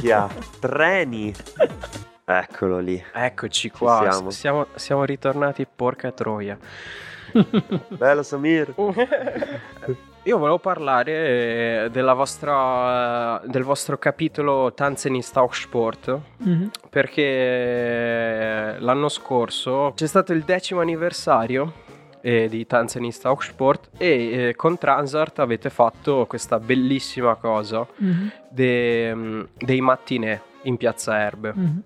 [0.01, 1.35] Minchia, treni.
[2.25, 3.03] Eccolo lì.
[3.13, 4.31] Eccoci qua, siamo.
[4.31, 4.67] siamo.
[4.75, 6.57] Siamo, ritornati porca troia.
[7.89, 8.73] Bello Samir.
[10.25, 16.71] Io volevo parlare eh, della vostra, del vostro capitolo Tanzen in Sport Mhm.
[16.91, 21.73] perché l'anno scorso c'è stato il decimo anniversario
[22.23, 28.31] eh, di Tanzen in Sport e eh, con Transart avete fatto questa bellissima cosa Mhm.
[28.49, 31.53] de- mm, dei mattinè in Piazza Erbe.
[31.55, 31.83] Mhm.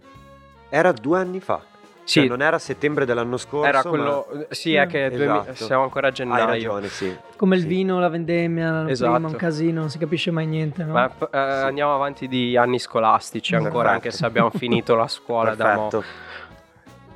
[0.68, 1.62] Era due anni fa.
[2.06, 3.66] Sì, Cioè, non era settembre dell'anno scorso.
[3.66, 4.46] era ma- quello...
[4.50, 5.54] Sì, è che Esatto.
[5.54, 6.44] siamo ancora a Hai gennaio.
[6.44, 7.16] ragione, sì.
[7.36, 7.66] Come il Sì.
[7.68, 9.12] vino, la vendemmia, Esatto.
[9.12, 10.92] prima un casino, non si capisce mai niente, no?
[10.92, 13.94] Ma eh, andiamo avanti di anni scolastici ancora, Perfetto.
[13.94, 16.04] anche se abbiamo finito la scuola da mo- Perfetto.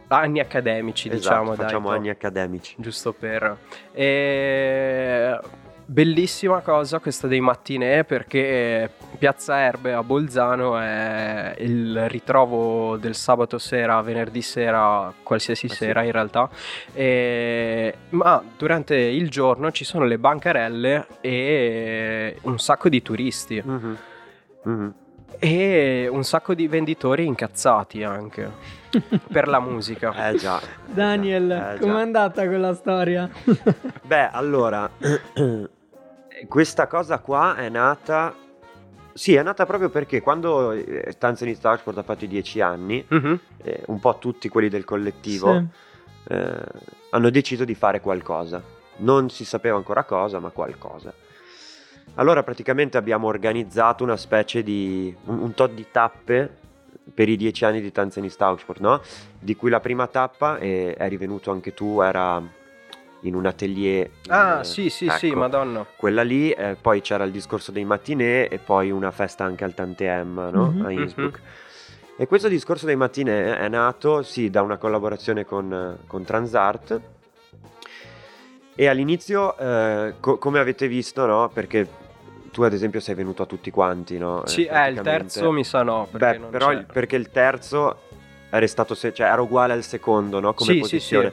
[0.09, 1.55] Anni accademici, Esatto, diciamo.
[1.55, 2.75] dai, facciamo po- anni accademici.
[2.79, 3.57] Giusto per...
[3.93, 5.39] E...
[5.91, 13.57] Bellissima cosa questa dei mattinè perché Piazza Erbe a Bolzano è il ritrovo del sabato
[13.57, 15.75] sera, venerdì sera, qualsiasi Ah, sì.
[15.77, 16.51] sera in realtà.
[16.93, 23.97] E- Ma durante il giorno ci sono le bancarelle e un sacco di turisti Mhm.
[24.65, 24.95] Mhm.
[25.39, 28.51] E un sacco di venditori incazzati anche
[29.33, 30.29] per la musica.
[30.31, 30.61] Eh già.
[30.87, 33.29] Daniel, Eh, com'è andata quella storia?
[34.05, 34.89] Beh, allora,
[36.49, 38.35] questa cosa qua è nata...
[39.13, 43.05] Sì, è nata proprio perché quando eh, Stanza in Starsport ha fatto i dieci anni,
[43.09, 43.41] Mhm.
[43.65, 45.55] eh, un po' tutti quelli del collettivo
[46.25, 46.33] Sì.
[46.35, 46.63] eh,
[47.11, 48.63] hanno deciso di fare qualcosa.
[48.99, 51.13] Non si sapeva ancora cosa, ma qualcosa.
[52.15, 55.15] Allora praticamente abbiamo organizzato una specie di...
[55.25, 56.57] un, un tot di tappe
[57.15, 59.01] per i dieci anni di Tanzania Stausport, no?
[59.39, 62.41] Di cui la prima tappa, e eri venuto anche tu, era
[63.23, 64.11] in un atelier.
[64.29, 65.87] Ah, eh, sì, sì, sì, ecco, madonna.
[65.97, 69.75] Quella lì, eh, poi c'era il discorso dei mattinè e poi una festa anche al
[69.75, 70.71] Tantiem, no?
[70.71, 70.85] Mhm.
[70.85, 71.41] A Innsbruck.
[72.17, 77.01] E questo discorso dei mattinè è nato, sì, da una collaborazione con, con Transart.
[78.81, 81.51] E all'inizio, eh, co- come avete visto, no?
[81.53, 81.85] Perché
[82.53, 84.45] tu ad esempio sei venuto a tutti quanti, no?
[84.47, 88.03] Sì, Eh, eh, il terzo mi sa no, perché Beh, però il- perché il terzo
[88.49, 90.55] è restato, se- cioè era uguale al secondo, no?
[90.55, 91.33] Come Sì, sì, posizione.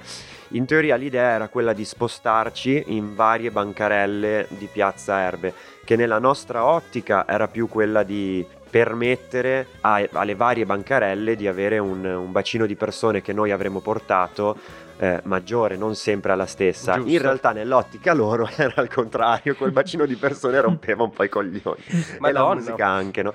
[0.49, 5.53] In teoria l'idea era quella di spostarci in varie bancarelle di Piazza Erbe,
[5.83, 11.77] che nella nostra ottica era più quella di permettere a- alle varie bancarelle di avere
[11.77, 14.57] un, un bacino di persone che noi avremmo portato
[14.97, 16.95] eh, maggiore, non sempre alla stessa.
[16.95, 17.09] Giusto.
[17.11, 21.29] In realtà nell'ottica loro era al contrario, quel bacino di persone rompeva un po' i
[21.29, 21.81] coglioni.
[22.25, 23.33] E la musica anche, no?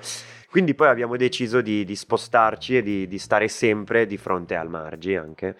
[0.49, 4.67] Quindi poi abbiamo deciso di, di spostarci e di, di stare sempre di fronte al
[4.69, 5.55] Margi anche,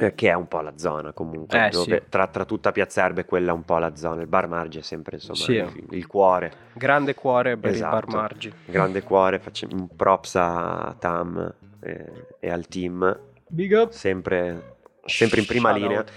[0.00, 2.08] eh, che è un po' la zona comunque, Eh, dove sì.
[2.08, 4.82] tra, tra tutta Piazza Erbe quella è un po' la zona, il bar Margi è
[4.82, 5.52] sempre insomma Sì.
[5.54, 7.96] il, il cuore, Grande cuore per Esatto.
[7.96, 8.52] il bar Margi.
[8.64, 13.90] grande cuore, facciamo un props a Tam eh, e al team, Big up.
[13.92, 15.98] sempre, sempre in prima Shout linea.
[15.98, 16.10] out.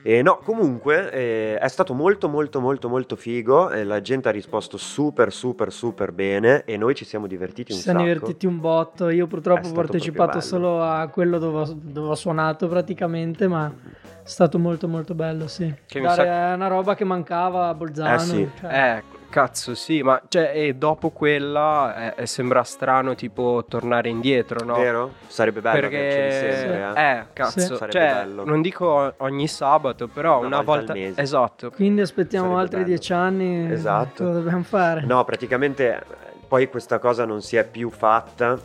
[0.00, 4.30] E no, comunque eh, è stato molto molto molto molto figo e la gente ha
[4.30, 8.12] risposto super super super bene e noi ci siamo divertiti Ci un siamo sacco.
[8.12, 9.08] divertiti un botto.
[9.08, 13.74] Io purtroppo ho partecipato solo a quello dove ho, dove ho suonato praticamente, ma
[14.22, 15.74] è stato molto molto bello, sì.
[15.84, 18.14] Che mi Dare sa- è una roba che mancava a Bolzano.
[18.14, 18.48] Eh sì.
[18.60, 18.72] cioè.
[18.98, 24.74] Eh, Cazzo, sì, ma cioè, e dopo quella eh, sembra strano tipo tornare indietro, no?
[24.76, 25.12] Vero?
[25.26, 27.10] Sarebbe bello Perché averceli sempre, eh?
[27.18, 27.66] eh, cazzo, Sì.
[27.66, 28.44] Sarebbe cioè, bello.
[28.46, 31.20] non dico ogni sabato, però Una una, volta volta, al mese.
[31.20, 31.70] esatto.
[31.70, 32.88] Quindi aspettiamo Sarebbe altri bello.
[32.88, 33.70] dieci anni.
[33.72, 34.24] Esatto.
[34.24, 35.02] Cosa dobbiamo fare?
[35.04, 36.02] No, praticamente eh,
[36.48, 38.58] poi questa cosa non si è più fatta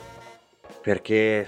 [0.82, 1.46] perché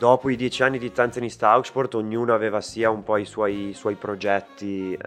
[0.00, 3.74] dopo i dieci anni di Tanzanist Augsburg ognuno aveva sia un po' i suoi, i
[3.74, 4.98] suoi progetti eh,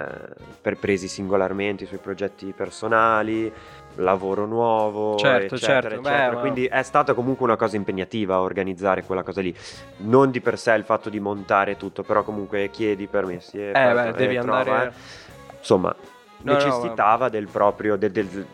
[0.61, 3.51] per presi singolarmente, i suoi progetti personali,
[3.95, 6.33] lavoro nuovo, Certo, eccetera, certo, beh, eccetera.
[6.35, 9.53] ma- Quindi è stata comunque una cosa impegnativa organizzare quella cosa lì.
[9.97, 13.93] Non di per sé il fatto di montare tutto, però comunque chiedi permessi e Eh,
[13.93, 14.87] beh, e devi trova, andare...
[14.89, 15.55] eh.
[15.57, 15.95] Insomma,
[16.43, 18.45] No, no, necessitava del proprio del, del-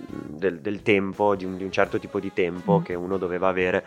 [0.00, 2.82] del- del tempo, di un, di un certo tipo di tempo Mm.
[2.82, 3.84] che uno doveva avere.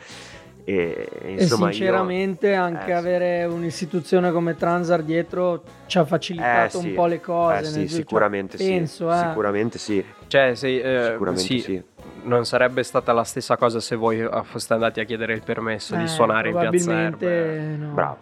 [0.64, 2.92] E, e E insomma, io- sinceramente anche eh, sì.
[2.92, 6.88] avere un'istituzione come Transar dietro ci ha facilitato Eh, sì.
[6.90, 7.60] un po' le cose.
[7.84, 9.18] eh, sì, sicuramente penso, sì.
[9.18, 9.28] eh.
[9.28, 10.06] Sicuramente sì.
[10.28, 10.68] Cioè, se,
[11.08, 11.84] eh, Sicuramente sì, sì.
[12.24, 15.96] non sarebbe stata la stessa cosa se voi eh, foste andati a chiedere il permesso
[15.96, 17.76] di Eh, suonare in Piazza Erbe.
[17.78, 17.94] no.
[17.94, 18.18] Bravo.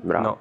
[0.00, 0.24] Bravo.
[0.26, 0.38] No.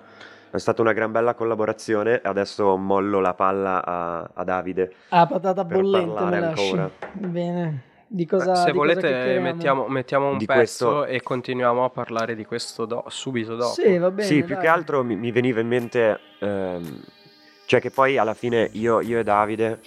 [0.51, 2.21] È stata una gran bella collaborazione.
[2.23, 4.93] Adesso mollo la palla a, a Davide.
[5.09, 6.69] Ah, patata Per bollente parlare me lasci.
[6.69, 6.89] ancora.
[7.11, 7.81] Bene.
[8.07, 9.41] Di cosa, Beh, se di cosa volete chiacchieriamo?
[9.45, 13.73] mettiamo, mettiamo un Di pezzo questo- e continuiamo a parlare di questo do- subito dopo.
[13.73, 14.27] Sì, va bene.
[14.27, 14.63] sì, più dai.
[14.63, 17.03] che altro mi, mi veniva in mente, ehm,
[17.65, 19.79] cioè che poi alla fine io, io e Davide,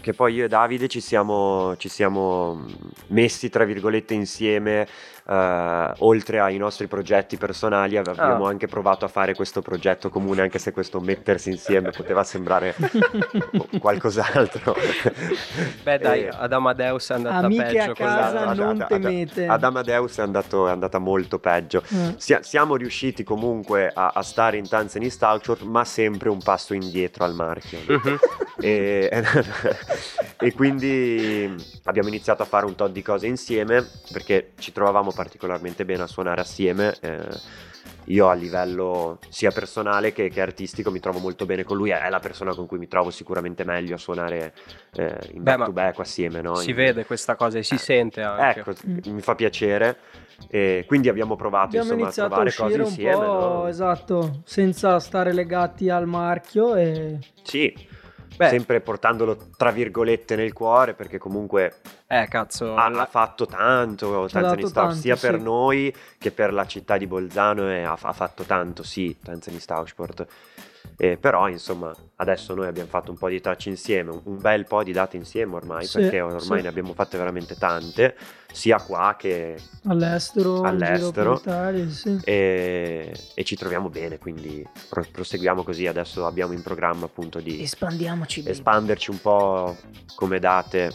[0.00, 2.66] che poi io e Davide ci siamo, ci siamo mm,
[3.08, 4.86] messi tra virgolette insieme,
[5.28, 8.48] eh, oltre ai nostri progetti personali, abbiamo Ah.
[8.48, 12.74] anche provato a fare questo progetto comune, anche se questo mettersi insieme poteva sembrare
[13.78, 14.74] qualcos'altro.
[15.82, 19.46] Beh dai, E- ad Amadeus è andata Amiche peggio a casa Ad- non ad- temete.
[19.46, 21.82] Ad Amadeus è, andato- è andata molto peggio.
[21.88, 22.14] Eh.
[22.16, 27.24] Sia- siamo riusciti comunque a, a stare in Tanzanist Augsburg, ma sempre un passo indietro
[27.24, 27.78] al marchio.
[27.86, 28.18] Mhm.
[28.60, 29.10] e,
[30.38, 31.54] e quindi
[31.84, 36.06] abbiamo iniziato a fare un tot di cose insieme perché ci trovavamo particolarmente bene a
[36.06, 36.94] suonare assieme.
[37.00, 37.60] eh,
[38.06, 42.08] io a livello sia personale che, che artistico mi trovo molto bene con lui, è
[42.10, 44.52] la persona con cui mi trovo sicuramente meglio a suonare
[44.94, 46.40] eh, in back to back assieme.
[46.40, 46.56] No?
[46.56, 48.60] Si In- vede questa cosa e si sente anche.
[48.60, 48.98] Ecco, Mm.
[49.14, 49.96] mi fa piacere.
[50.48, 53.26] E quindi abbiamo provato Abbiamo insomma, a trovare cose uscire un insieme.
[53.26, 53.66] po', no?
[53.68, 57.72] esatto, senza stare legati al marchio e Sì,
[58.36, 64.28] Beh, sempre portandolo tra virgolette nel cuore perché comunque eh cazzo, ha, ha fatto tanto
[64.28, 65.42] Tanzani dato Stau, tanto, sia per sì.
[65.42, 70.26] noi che per la città di Bolzano e ha, ha fatto tanto, sì, Tanzani Stausport.
[70.96, 74.82] Eh, però insomma adesso noi abbiamo fatto un po' di tracce insieme, un, bel po'
[74.82, 76.62] di date insieme ormai, Sì, perché ormai sì.
[76.62, 78.16] ne abbiamo fatte veramente tante,
[78.52, 79.56] sia qua che
[79.86, 81.34] all'estero, All'estero.
[81.34, 82.18] l'Italia, sì.
[82.22, 85.86] e, e ci troviamo bene, quindi pro- proseguiamo così.
[85.86, 88.42] Adesso abbiamo in programma appunto di Espandiamoci.
[88.46, 89.76] espanderci un po'
[90.14, 90.92] come date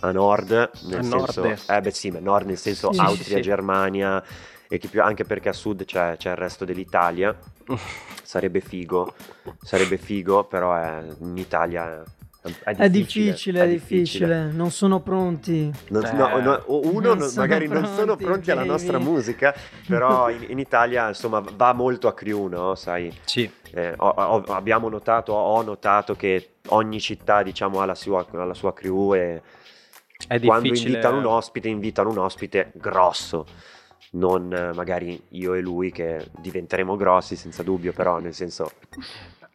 [0.00, 0.50] a nord,
[0.84, 1.58] nel A senso, nord.
[1.66, 3.42] eh beh sì, ma nord nel senso Sì, sì, Austria, sì.
[3.42, 4.22] Germania
[4.72, 7.36] e che più, anche perché a sud c'è, c'è il resto dell'Italia.
[8.22, 9.12] Sarebbe figo,
[9.60, 12.00] sarebbe figo, però è- in Italia
[12.62, 15.68] è, È difficile, è difficile, non sono pronti.
[15.88, 16.12] Non- Eh.
[16.12, 18.72] no, no, uno Non magari non sono pronti, pronti alla baby.
[18.72, 19.52] nostra musica,
[19.86, 22.76] però in, in Italia insomma va molto a crew, no?
[22.76, 27.96] Sai, Sì, eh, ho- ho- abbiamo notato, ho notato che ogni città diciamo ha la
[27.96, 29.42] sua, ha la sua crew e
[30.28, 30.90] è quando difficile.
[30.90, 33.44] invitano un ospite invitano un ospite grosso.
[34.12, 38.72] Non magari io e lui che diventeremo grossi senza dubbio, però nel senso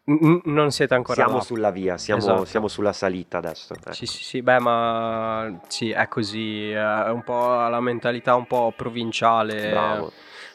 [0.06, 1.44] N- non siete ancora siamo là.
[1.44, 2.46] sulla via, siamo, Esatto.
[2.46, 3.74] siamo sulla salita adesso.
[3.74, 3.92] ecco.
[3.92, 8.72] Sì, sì, sì, beh, ma sì, è così, è un po' la mentalità un po'
[8.76, 9.70] provinciale.
[9.70, 10.12] Bravo.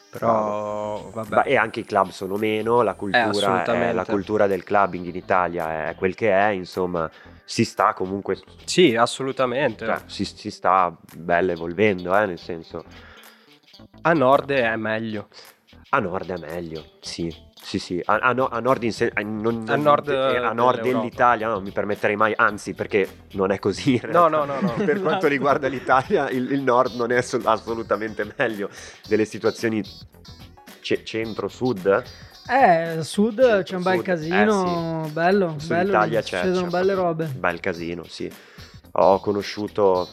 [0.09, 1.35] Però, vabbè.
[1.35, 5.15] Beh, e anche i club sono meno, la cultura, è, la cultura del clubbing in
[5.15, 7.09] Italia è quel che è, insomma,
[7.45, 9.85] si sta comunque, Sì, assolutamente.
[9.85, 12.83] cioè, si, si sta bella evolvendo, eh, nel senso,
[14.03, 15.27] A nord è meglio.
[15.89, 19.21] a nord è meglio, sì, sì, sì, a, a no- a nord, in sen- a-
[19.21, 23.51] non- A nord eh, a nord dell'Italia no, non mi permetterei mai, anzi perché non
[23.51, 23.99] è così.
[24.05, 24.73] No, no, no, no.
[24.85, 28.69] per quanto riguarda l'Italia, il, il nord non è asso- assolutamente meglio
[29.07, 29.83] delle situazioni
[30.81, 32.03] ce- centro-sud.
[32.49, 36.63] Eh, a sud Centro, c'è un bel sud, casino, bello, Su bello, Italia c'è, succedono
[36.65, 37.23] c'è belle robe.
[37.25, 38.31] un Bel casino, sì.
[38.93, 40.07] Ho conosciuto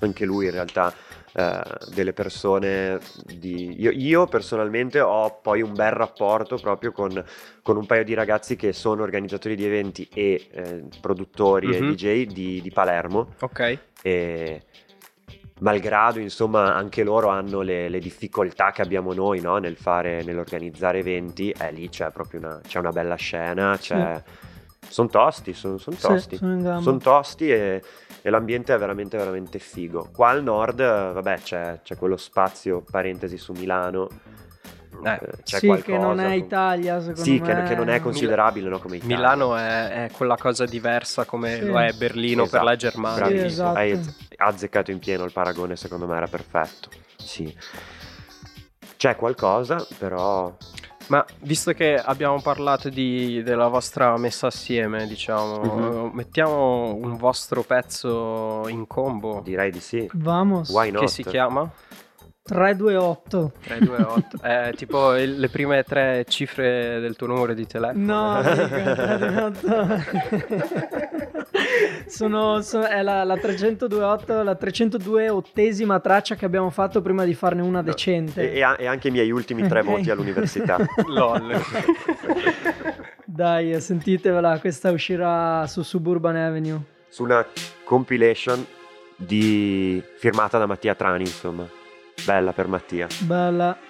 [0.00, 0.92] anche lui in realtà
[1.38, 1.60] eh,
[1.92, 3.78] delle persone di...
[3.78, 7.22] Io, io personalmente ho poi un bel rapporto proprio con,
[7.62, 11.74] con un paio di ragazzi che sono organizzatori di eventi e eh, produttori Mhm.
[11.74, 13.78] e DJ di, di Palermo Ok.
[14.02, 14.62] e
[15.58, 19.56] malgrado insomma anche loro hanno le, le difficoltà che abbiamo noi no?
[19.56, 24.22] nel fare nell'organizzare eventi eh, lì c'è proprio una, c'è una bella scena c'è,
[24.88, 26.36] sono tosti, sono son Sì, tosti.
[26.36, 26.80] sono gamba.
[26.80, 27.82] Sono tosti e,
[28.26, 30.08] e l'ambiente è veramente, veramente figo.
[30.12, 34.08] Qua al nord, eh, vabbè, c'è, c'è quello spazio, parentesi, su Milano.
[35.04, 35.92] Eh, eh, c'è sì, qualcosa.
[35.92, 37.46] che non è Italia, secondo Sì, me.
[37.54, 39.14] che, che non è considerabile no, come Italia.
[39.16, 41.66] Milano è, è quella cosa diversa come Sì.
[41.66, 43.16] lo è Berlino per Esatto, la Germania.
[43.18, 43.46] bravissimo.
[43.48, 43.78] Sì, esatto.
[43.78, 44.00] Hai
[44.38, 46.88] azzeccato in pieno il paragone, secondo me era perfetto.
[47.18, 47.56] Sì.
[48.96, 50.52] C'è qualcosa, però
[51.08, 56.10] Ma visto che abbiamo parlato di- della vostra messa assieme, diciamo, Mhm.
[56.14, 60.08] mettiamo un vostro pezzo in combo direi di sì.
[60.14, 60.68] Vamos.
[60.70, 61.02] Why not?
[61.02, 61.70] che si chiama
[62.46, 63.52] 328.
[63.64, 64.38] 328.
[64.42, 68.04] è tipo il- le prime tre cifre del tuo numero di telefono.
[68.04, 70.04] No, 328.
[72.06, 77.62] Sono, so- è la, la 328, la 302esima traccia che abbiamo fatto prima di farne
[77.62, 78.52] una decente.
[78.52, 79.86] E, e anche i miei ultimi tre Ok.
[79.86, 80.78] voti all'università.
[81.08, 81.60] LOL.
[83.24, 86.80] Dai, sentitevela, questa uscirà su Suburban Avenue.
[87.08, 87.44] Su una
[87.84, 88.64] compilation
[89.16, 90.00] di...
[90.16, 91.66] firmata da Mattia Trani, insomma.
[92.26, 93.06] Bella per Mattia.
[93.20, 93.85] Bella.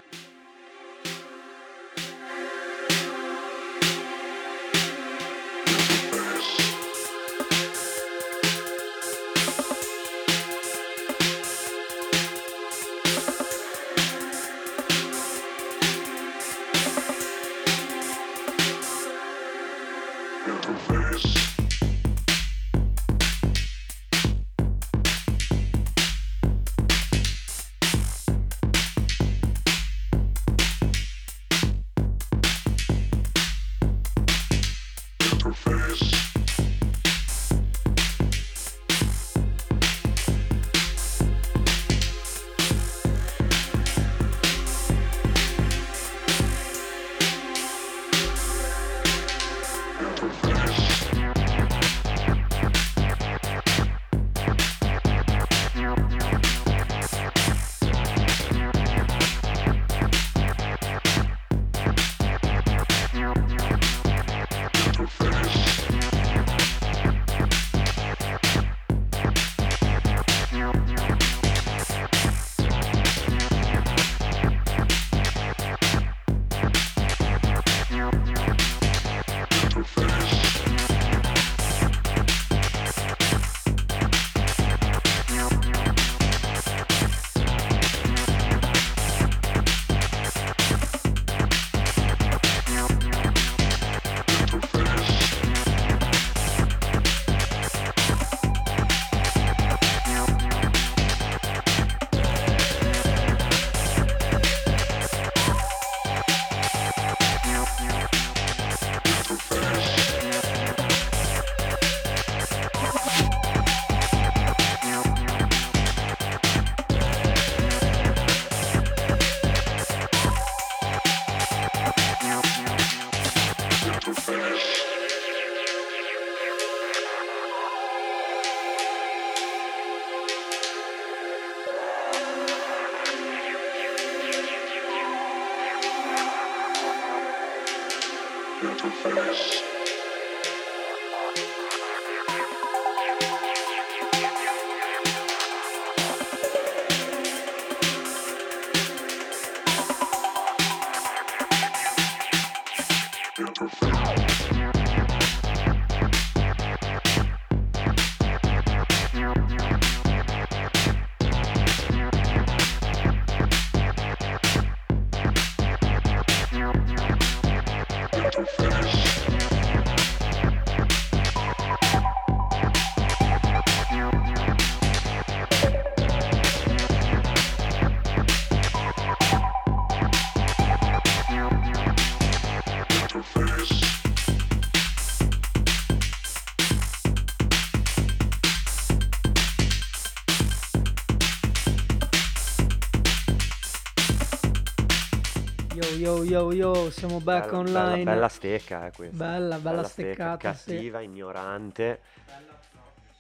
[196.24, 198.04] Yo yo siamo back Bella- online.
[198.04, 199.16] Bella, bella stecca, eh, questa.
[199.24, 200.72] Bella, bella steccata, sì.
[200.74, 202.00] Cattiva, ignorante.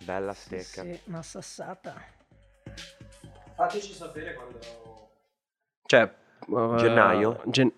[0.04, 0.82] Bella stecca.
[0.82, 1.94] Sì, una sassata.
[3.54, 4.58] Fateci sapere quando...
[5.86, 6.02] Cioè...
[6.02, 7.40] eh, Gennaio?
[7.46, 7.72] gen-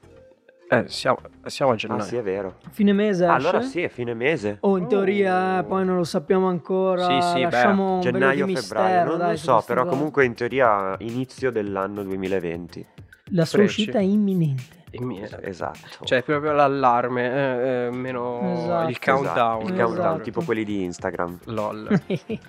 [0.71, 2.03] Eh, siamo, siamo a gennaio.
[2.03, 2.59] Ah, sì, è vero.
[2.71, 3.35] Fine mese esce?
[3.35, 4.59] Allora sì, è fine mese.
[4.61, 7.05] O in teoria, eh, poi non lo sappiamo ancora.
[7.07, 9.95] Sì, sì, beh, lasciamo di Gennaio, mistero, febbraio, non dai, lo su so, però cose.
[9.95, 12.87] comunque in teoria inizio dell'anno 2020.
[13.33, 13.81] La sua Fresci.
[13.83, 14.78] uscita è imminente.
[15.01, 16.05] Mio- Esatto.
[16.05, 18.89] Cioè, proprio l'allarme, eh, eh, meno Esatto.
[18.91, 19.61] il countdown.
[19.61, 19.87] Esatto, il Esatto.
[19.93, 21.39] countdown, tipo quelli di Instagram.
[21.45, 21.89] LOL.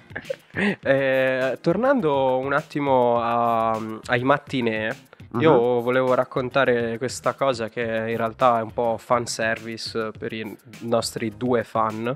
[0.81, 4.95] Eh, tornando un attimo a- ai mattinee,
[5.39, 5.83] io Mhm.
[5.83, 11.33] volevo raccontare questa cosa che in realtà è un po' fan service per i nostri
[11.37, 12.13] due fan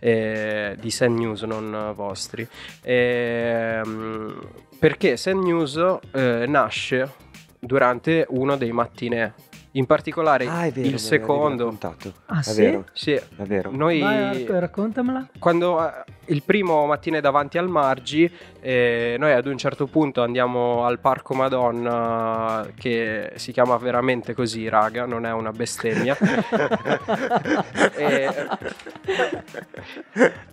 [0.00, 2.46] eh, di Sen News, non vostri.
[2.82, 4.38] Ehm,
[4.78, 5.76] perché Sen News
[6.12, 7.12] eh, nasce
[7.58, 9.32] durante uno dei mattinee.
[9.72, 11.64] In particolare Ah, è vero, il secondo.
[11.64, 12.12] raccontato.
[12.26, 12.62] Ah, è sì?
[12.62, 13.70] vero, Sì, è vero.
[13.70, 15.28] noi Vai, raccontamela.
[15.38, 15.92] quando eh,
[16.26, 20.98] il primo mattina è davanti al Margi, eh, noi ad un certo punto andiamo al
[21.00, 26.16] Parco Madonna, che si chiama veramente così, raga, non è una bestemmia.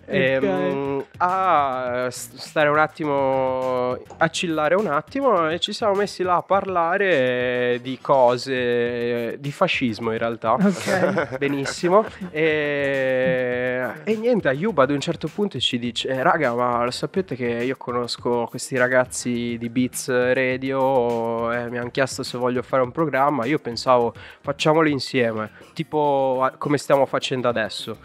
[0.08, 6.22] E- ehm, a s- stare un attimo, a chillare un attimo e ci siamo messi
[6.22, 9.05] là a parlare di cose,
[9.38, 10.52] di fascismo in realtà.
[10.54, 11.36] Ok.
[11.38, 12.04] Benissimo.
[12.30, 17.34] E, e niente, Ayuba ad un certo punto ci dice: "Eh, Raga, ma lo sapete
[17.36, 22.82] che io conosco questi ragazzi di Beats Radio e mi hanno chiesto se voglio fare
[22.82, 23.44] un programma.
[23.44, 27.98] Io pensavo facciamolo insieme, tipo come stiamo facendo adesso.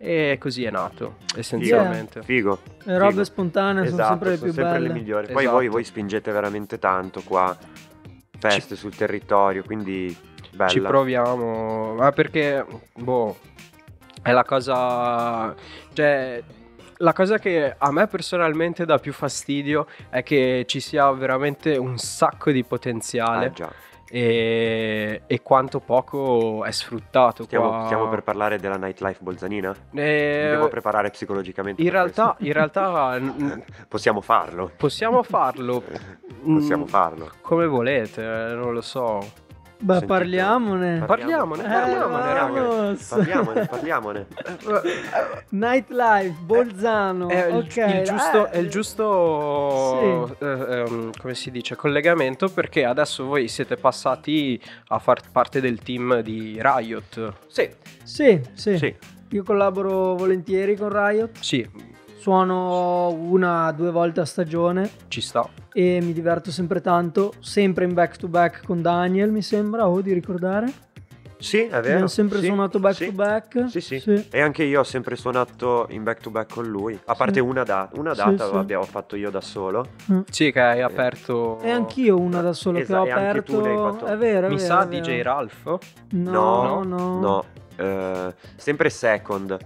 [0.00, 2.22] E così è nato, essenzialmente.
[2.22, 2.60] Figo.
[2.84, 3.24] Le robe figo.
[3.24, 4.78] spontanee sono Esatto, sempre le più belle.
[4.86, 5.26] le migliori.
[5.26, 5.56] Poi Esatto.
[5.56, 7.56] voi, voi spingete veramente tanto qua.
[8.38, 10.16] Feste sul territorio, quindi
[10.58, 10.70] bella.
[10.70, 13.36] Ci proviamo, ma perché, boh,
[14.22, 15.54] è la cosa,
[15.92, 16.42] cioè,
[16.98, 21.96] la cosa che a me personalmente dà più fastidio è che ci sia veramente un
[21.96, 23.70] sacco di potenziale Ah, già.
[24.10, 29.72] e, e quanto poco è sfruttato Stiamo, stiamo per parlare della nightlife bolzanina?
[29.92, 31.80] Mi Eh, devo preparare psicologicamente.
[31.80, 33.16] in realtà, in realtà
[33.88, 34.72] Possiamo farlo.
[34.76, 35.82] possiamo farlo.
[36.42, 37.30] Possiamo Mm, farlo.
[37.42, 39.46] Come volete, non lo so.
[39.80, 40.06] Beh, Sentite.
[40.06, 41.04] parliamone.
[41.06, 42.96] Parliamone, Eh, parliamone.
[43.08, 44.26] Parliamone, parliamone.
[45.50, 47.28] Nightlife, Bolzano.
[47.28, 47.76] È il, ok.
[47.76, 53.46] il giusto, eh, è il giusto eh, ehm, come si dice, collegamento perché adesso voi
[53.48, 57.32] siete passati a far parte del team di Riot.
[57.46, 57.68] Sì,
[58.02, 58.94] Sì, sì, sì.
[59.30, 61.38] Io collaboro volentieri con Riot.
[61.40, 61.68] Sì,
[62.18, 65.48] Suono una, due volte a stagione ci sta.
[65.72, 67.32] e mi diverto sempre tanto.
[67.38, 70.86] Sempre in back to back con Daniel, mi sembra, o di ricordare.
[71.38, 71.78] Sì, è vero.
[71.78, 73.06] Abbiamo sempre sì, suonato back sì.
[73.06, 73.70] to back.
[73.70, 74.26] Sì, sì.
[74.32, 76.98] E anche io ho sempre suonato in back to back con lui.
[77.04, 77.38] A parte Sì.
[77.40, 78.54] una, da- una Sì, data sì.
[78.54, 79.86] l'abbiamo fatto io da solo.
[80.10, 80.20] Mm.
[80.28, 81.60] Sì, che hai aperto.
[81.60, 83.62] E anch'io una da solo Esatto, che ho aperto.
[83.92, 85.04] fatto- È vero, è Mi vero, sa è vero.
[85.06, 85.78] DJ Ralph.
[86.10, 87.20] No, no.
[87.20, 87.44] No,
[87.76, 89.56] eh, sempre second.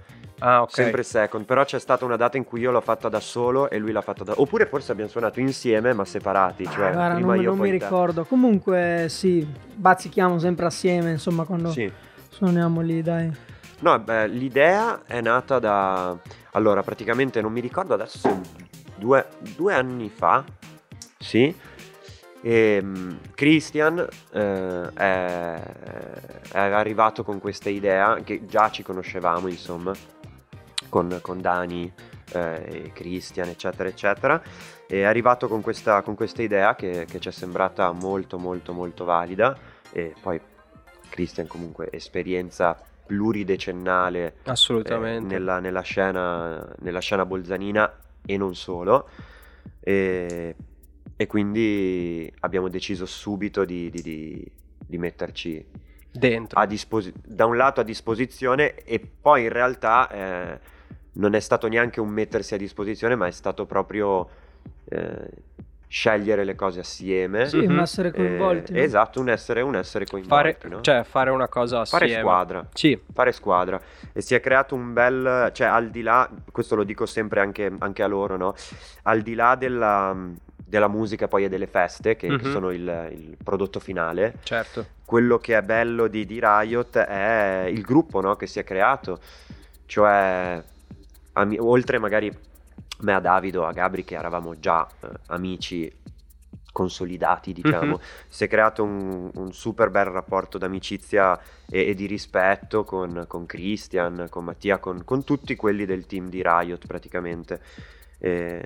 [0.45, 0.71] Ah, ok.
[0.73, 1.45] Sempre second.
[1.45, 4.01] Però c'è stata una data in cui io l'ho fatta da solo e lui l'ha
[4.01, 4.35] fatta da.
[4.37, 6.65] Oppure forse abbiamo suonato insieme ma separati.
[6.65, 7.85] Cioè, Ah, guarda, prima non, io non poi mi te.
[7.85, 8.25] ricordo.
[8.25, 11.91] Comunque, sì, bazzichiamo sempre assieme, insomma, quando Sì.
[12.29, 13.31] suoniamo lì, dai.
[13.81, 16.17] No, beh, l'idea è nata da...
[16.53, 18.41] Allora, praticamente non mi ricordo adesso
[18.97, 19.27] due,
[19.57, 20.45] due anni fa,
[21.19, 21.55] sì,
[22.43, 25.63] e mm, Christian eh, è,
[26.53, 29.93] è arrivato con questa idea, che già ci conoscevamo, insomma,
[30.93, 31.91] con, con Dani
[32.35, 34.43] eh, Christian, eccetera, eccetera,
[34.87, 39.07] è arrivato con questa, con questa idea che, che ci è sembrata molto, molto, molto
[39.07, 39.57] valida,
[39.91, 40.39] e poi
[41.09, 45.35] Christian comunque esperienza pluridecennale Assolutamente.
[45.35, 47.91] eh, nella, nella scena, nella scena bolzanina
[48.27, 49.09] e non solo.
[49.81, 50.55] E,
[51.17, 54.53] e quindi abbiamo deciso subito di, di- di-
[54.87, 55.65] di metterci
[56.11, 56.61] Dentro.
[56.61, 60.81] a disposi- da un lato a disposizione e poi in realtà eh,
[61.15, 64.29] non è stato neanche un mettersi a disposizione, ma è stato proprio
[64.89, 65.29] eh,
[65.87, 67.47] scegliere le cose assieme.
[67.49, 67.75] Sì, Mhm.
[67.75, 68.73] ma essere coinvolti.
[68.73, 70.81] Eh, esatto, un essere, un essere fare, coinvolti, no?
[70.81, 72.23] Cioè, fare una cosa Fare assieme.
[72.23, 73.81] squadra Sì, fare squadra
[74.15, 77.71] e si è creato un bel cioè al di là questo lo dico sempre anche,
[77.79, 78.55] anche a loro no
[79.03, 80.17] al di là della,
[80.57, 82.51] della musica poi e delle feste che, che Mhm.
[82.51, 84.87] sono il, il prodotto finale certo.
[85.05, 89.19] quello che è bello di, di Riot è il gruppo no, che si è creato
[89.87, 90.63] cioè
[91.35, 92.31] ami- oltre magari
[93.01, 95.91] me a Davido a Gabri che eravamo già eh, amici
[96.73, 98.01] consolidati diciamo Mhm.
[98.29, 103.45] si è creato un, un super bel rapporto d'amicizia e, e di rispetto con, con
[103.47, 107.61] Christian, con Mattia, con, con tutti quelli del team di Riot praticamente.
[108.19, 108.65] E,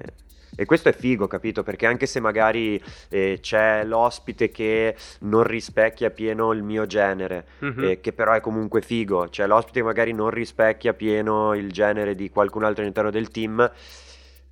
[0.55, 1.63] e questo è figo, capito?
[1.63, 7.85] Perché anche se magari eh, c'è l'ospite che non rispecchia pieno il mio genere, Mhm.
[7.85, 12.15] eh, che però è comunque figo, c'è l'ospite che magari non rispecchia pieno il genere
[12.15, 13.71] di qualcun altro all'interno del team,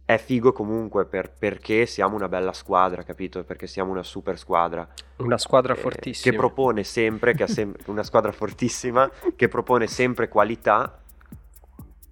[0.07, 3.43] è figo comunque per- perché siamo una bella squadra, capito?
[3.43, 4.87] Perché siamo una super squadra.
[5.17, 6.31] Una squadra eh, fortissima.
[6.31, 10.99] Che propone sempre, che ha sem- una squadra fortissima, che propone sempre qualità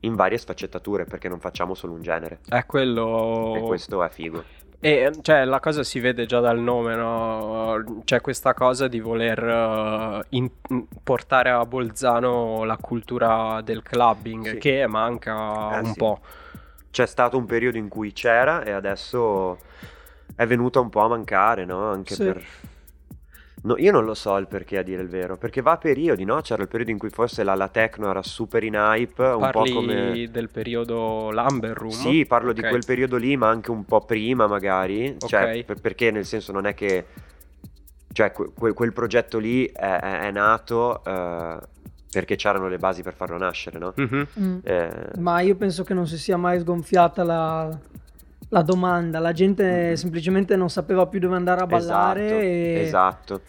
[0.04, 2.40] in varie sfaccettature, perché non facciamo solo un genere.
[2.48, 3.54] È quello...
[3.56, 4.44] E questo è figo.
[4.84, 8.02] E cioè la cosa si vede già dal nome, no?
[8.04, 10.50] C'è questa cosa di voler eh, in-
[11.04, 14.58] portare a Bolzano la cultura del clubbing Sì.
[14.58, 15.96] che manca Eh, un sì.
[15.96, 16.18] po'.
[16.90, 19.56] C'è stato un periodo in cui c'era e adesso
[20.34, 21.88] è venuta un po' a mancare, no?
[21.88, 22.24] Anche Sì.
[22.24, 22.42] per...
[23.64, 26.24] No, io non lo so il perché a dire il vero, perché va a periodi,
[26.24, 26.40] no?
[26.40, 29.70] C'era il periodo in cui forse la, la techno era super in hype, un Parli
[29.70, 30.28] po' come...
[30.30, 31.90] del periodo Lumber Room?
[31.90, 32.68] Sì, parlo di Ok.
[32.68, 35.64] quel periodo lì, ma anche un po' prima magari, cioè Ok.
[35.64, 37.04] per- perché nel senso non è che...
[38.12, 41.58] Cioè que- que- quel progetto lì è, è- è nato eh,
[42.10, 43.92] perché c'erano le basi per farlo nascere, no?
[43.96, 44.26] Mhm.
[44.40, 44.58] Mm.
[44.64, 47.78] Eh, Ma io penso che non si sia mai sgonfiata la,
[48.52, 49.18] la domanda.
[49.18, 49.94] La gente Mhm.
[49.94, 52.24] semplicemente non sapeva più dove andare a ballare.
[52.24, 52.80] esatto, e...
[52.82, 53.40] esatto.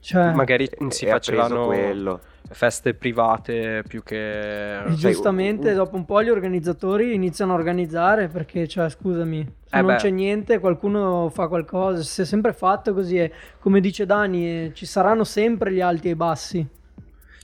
[0.00, 2.20] Cioè, Magari si facevano quello.
[2.50, 4.78] feste private più che...
[4.84, 9.82] e giustamente dopo un po' gli organizzatori iniziano a organizzare perché, cioè, scusami, se Eh
[9.82, 9.96] non beh.
[9.96, 12.02] c'è niente qualcuno fa qualcosa.
[12.02, 13.30] Si è sempre fatto così e
[13.60, 16.66] come dice Dani, eh, ci saranno sempre gli alti e i bassi.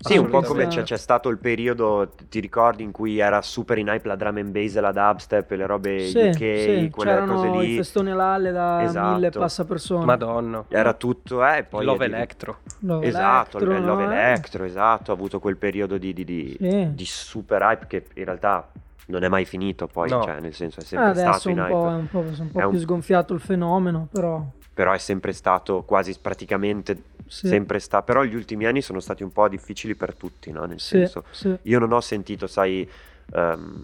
[0.00, 3.78] Sì, un po' come c'è, c'è stato il periodo, ti ricordi, in cui era super
[3.78, 6.90] in hype la drum and bass e la dubstep e le robe Sì, UK, sì,
[6.92, 7.76] quelle c'erano cose lì.
[7.76, 9.14] festoni all'alle da Esatto.
[9.14, 10.04] mille passa persone.
[10.04, 10.64] Madonna.
[10.68, 11.84] Era tutto, eh, poi...
[11.84, 12.58] Love Electro.
[12.80, 14.12] Love Esatto, Electro, il Love no?
[14.12, 16.88] Electro, esatto, ha avuto quel periodo di, di- di- Sì.
[16.92, 18.68] di super hype che in realtà
[19.06, 20.22] non è mai finito poi, No.
[20.22, 22.18] cioè nel senso è Eh, sempre adesso stato in un hype, po', è un po',
[22.20, 26.14] è un po' È un- più sgonfiato il fenomeno, però però è sempre stato quasi
[26.20, 30.50] praticamente sì, sempre stato, però gli ultimi anni sono stati un po' difficili per tutti,
[30.50, 30.64] no?
[30.66, 31.56] Nel sì, senso, sì.
[31.62, 32.88] io non ho sentito, sai,
[33.32, 33.82] ehm,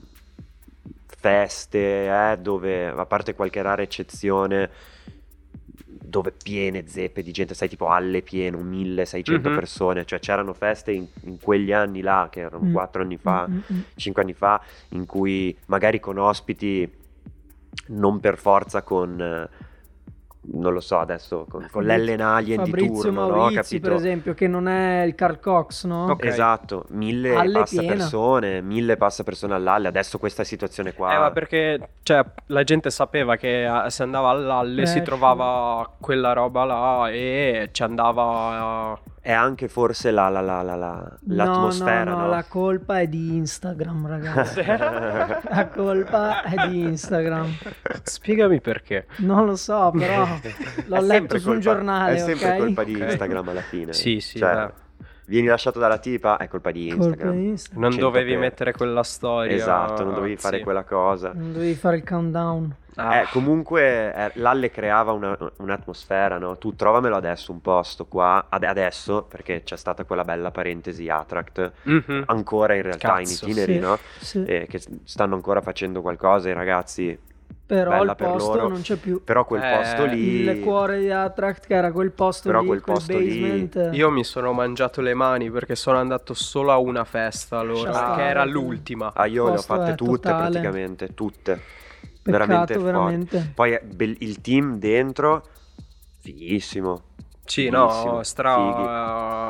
[1.07, 4.71] feste, eh, dove, a parte qualche rara eccezione,
[5.85, 9.55] dove piene zeppe di gente, sai, tipo alle pieno, 1600 Mhm.
[9.55, 12.73] persone, cioè c'erano feste in, in quegli anni là, che erano Mm.
[12.73, 13.81] 4 anni fa, Mm, mm, mm.
[13.95, 14.61] 5 anni fa,
[14.91, 16.91] in cui magari con ospiti,
[17.89, 19.49] non per forza con...
[20.53, 23.37] non lo so adesso, con, con l'Ellen Alien di Fabrizio turno, no?
[23.37, 23.89] Maurizi, Capito?
[23.89, 26.07] per esempio, che non è il Carl Cox, no?
[26.11, 26.25] Ok.
[26.25, 27.95] Esatto, mille Alle passa piena.
[27.95, 31.15] persone, mille passa persone all'alle, adesso questa situazione qua...
[31.15, 35.89] Eh, ma perché cioè, la gente sapeva che eh, se andava all'Alle Eh, si trovava
[36.01, 38.95] quella roba là e ci andava...
[38.95, 42.23] eh, È anche forse la- la- la- la- la- l'atmosfera, no, no, no?
[42.25, 44.63] no, la colpa è di Instagram, ragazzi.
[44.65, 47.47] la colpa è di Instagram.
[48.03, 49.07] Spiegami perché.
[49.19, 50.27] Non lo so, però
[50.87, 52.57] l'ho letto su un colpa- giornale, È sempre ok?
[52.59, 52.99] colpa di.
[52.99, 53.93] Instagram alla fine.
[53.93, 54.71] Sì, sì, Cioè,
[55.27, 57.35] vieni lasciato dalla tipa, è colpa di Colpa Instagram.
[57.37, 57.83] di Instagram.
[57.83, 59.55] Non 100 dovevi per- mettere quella storia.
[59.55, 60.63] Esatto, non dovevi fare sì.
[60.63, 61.33] quella cosa.
[61.35, 62.75] Non dovevi fare il countdown.
[62.97, 66.59] Ah, Eh, comunque eh, l'Alle creava una- un'atmosfera, no?
[66.59, 71.73] Tu trovamelo adesso un posto qua, ad- adesso, perché c'è stata quella bella parentesi Attract,
[71.85, 72.25] mhm.
[72.27, 73.23] ancora in realtà Cazzo.
[73.23, 74.01] in itineri, Sì, no?
[74.19, 74.39] sì.
[74.43, 77.19] Eh, che stanno ancora facendo qualcosa i ragazzi,
[77.67, 78.69] Però bella il per posto loro.
[78.69, 79.21] non c'è più.
[79.25, 80.51] però quel Eh, posto lì...
[80.51, 83.69] Il cuore di Attract, che era quel posto Però lì, quel quel, posto lì-.
[83.93, 88.29] Io mi sono mangiato le mani perché sono andato solo a una festa allora, che
[88.29, 89.13] era l'ultima.
[89.15, 90.35] Ah, io le ho fatte tutte totale.
[90.35, 91.61] praticamente, tutte.
[92.23, 93.53] Peccato, veramente veramente.
[93.55, 93.79] Poi
[94.19, 95.47] il team dentro,
[96.21, 97.03] fighissimo.
[97.45, 98.53] Sì, Fighissimo, no, stra...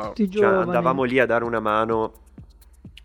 [0.09, 0.61] Tutti Cioè, giovani.
[0.63, 2.13] andavamo lì a dare una mano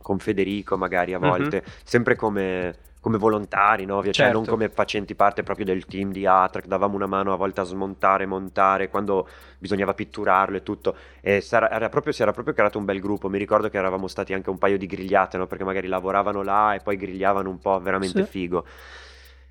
[0.02, 1.28] con Federico magari a Mhm.
[1.28, 4.02] volte, sempre come, come volontari, no?
[4.04, 4.34] Cioè Certo.
[4.38, 7.64] non come facenti parte proprio del team di Atrac, davamo una mano a volte a
[7.64, 10.96] smontare, montare, quando bisognava pitturarlo e tutto.
[11.22, 14.08] E s'era- era proprio, si era proprio creato un bel gruppo, mi ricordo che eravamo
[14.08, 15.48] stati anche un paio di grigliate, no?
[15.48, 18.30] Perché magari lavoravano là e poi grigliavano un po', veramente Sì.
[18.30, 18.64] figo.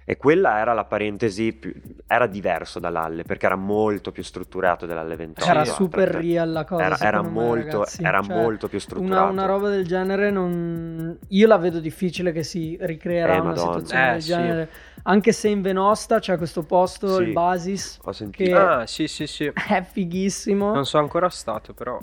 [0.06, 1.72] E quella era la parentesi, più-
[2.06, 5.50] era diverso dall'Alle perché era molto più strutturato dell'Alle 28.
[5.50, 6.84] Era super real la cosa.
[6.84, 8.02] Era, era me, molto, ragazzi.
[8.02, 9.30] era Cioè, molto più Una, strutturato.
[9.32, 11.18] una roba del genere non...
[11.28, 13.72] io la vedo difficile che si ricreerà Eh, una Madonna.
[13.78, 14.28] situazione Eh, del sì.
[14.28, 14.70] genere.
[15.06, 17.22] Anche se in Venosta c'è questo posto, Sì.
[17.22, 18.50] il Basis, Ho sentito.
[18.56, 19.50] che Ah, sì, sì, sì.
[19.68, 20.72] è fighissimo.
[20.74, 21.98] Non sono ancora stato, però...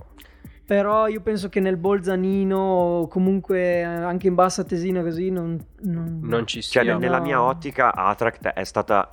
[0.72, 5.62] Però io penso che nel Bolzanino, o comunque anche in Bassa Tesina così, non...
[5.82, 6.82] non- Non ci sia.
[6.82, 6.98] Cioè, no.
[6.98, 9.10] nella mia ottica, Attract è stata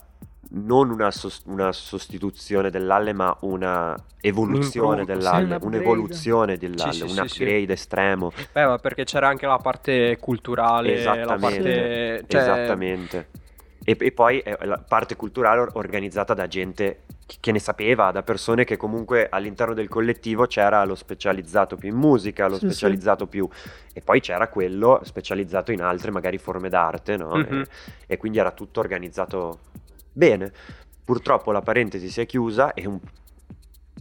[0.50, 5.64] non una, sos- una sostituzione dell'Alle, ma una evoluzione Un dell'Alle, upgrade.
[5.66, 7.42] un'evoluzione dell'Alle, Sì, sì, un sì, sì.
[7.42, 8.30] upgrade estremo.
[8.52, 11.38] Beh, ma perché c'era anche la parte culturale, la Esattamente.
[11.40, 12.24] parte...
[12.28, 13.28] Cioè, Esattamente.
[13.88, 17.04] E, e poi è la parte culturale or- organizzata da gente
[17.40, 21.94] che ne sapeva, da persone che comunque all'interno del collettivo c'era lo specializzato più in
[21.96, 22.66] musica, lo Sì, sì.
[22.66, 23.48] specializzato più...
[23.94, 27.34] E poi c'era quello specializzato in altre magari forme d'arte, no?
[27.36, 27.60] Mhm.
[27.60, 27.66] E,
[28.06, 29.60] e quindi era tutto organizzato
[30.12, 30.52] bene.
[31.02, 33.00] Purtroppo la parentesi si è chiusa e, un-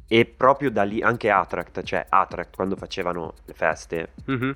[0.05, 4.55] e proprio da lì anche Attract, cioè Attract quando facevano le feste, Mhm.